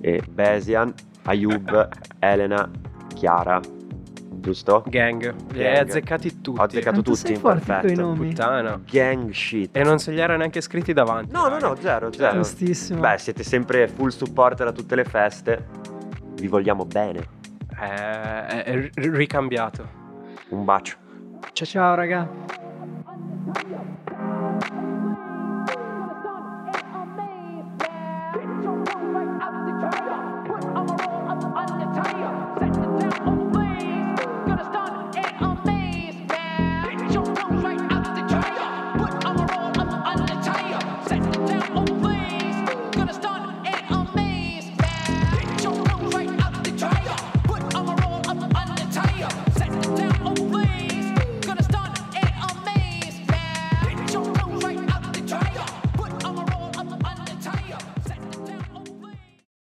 [0.00, 0.92] eh, Besian,
[1.24, 1.88] Ayub,
[2.20, 2.70] Elena,
[3.14, 3.60] Chiara,
[4.44, 4.84] giusto?
[4.86, 5.34] Gang.
[5.52, 5.88] Li hai Gang.
[5.88, 6.60] azzeccati tutti.
[6.60, 8.00] Ho azzeccato Quanto tutti, sei forte coi perfetto.
[8.00, 8.28] nomi?
[8.28, 8.80] Puttana.
[8.90, 9.74] Gang shit.
[9.76, 11.32] E non se li era neanche scritti davanti.
[11.32, 12.34] No, no, no, zero, zero.
[12.36, 13.00] Giustissimo.
[13.00, 15.66] Beh, siete sempre full supporter a tutte le feste.
[16.34, 17.20] Vi vogliamo bene.
[17.80, 19.88] Eh, è, è ricambiato.
[20.50, 20.96] Un bacio.
[21.52, 22.28] Ciao ciao raga.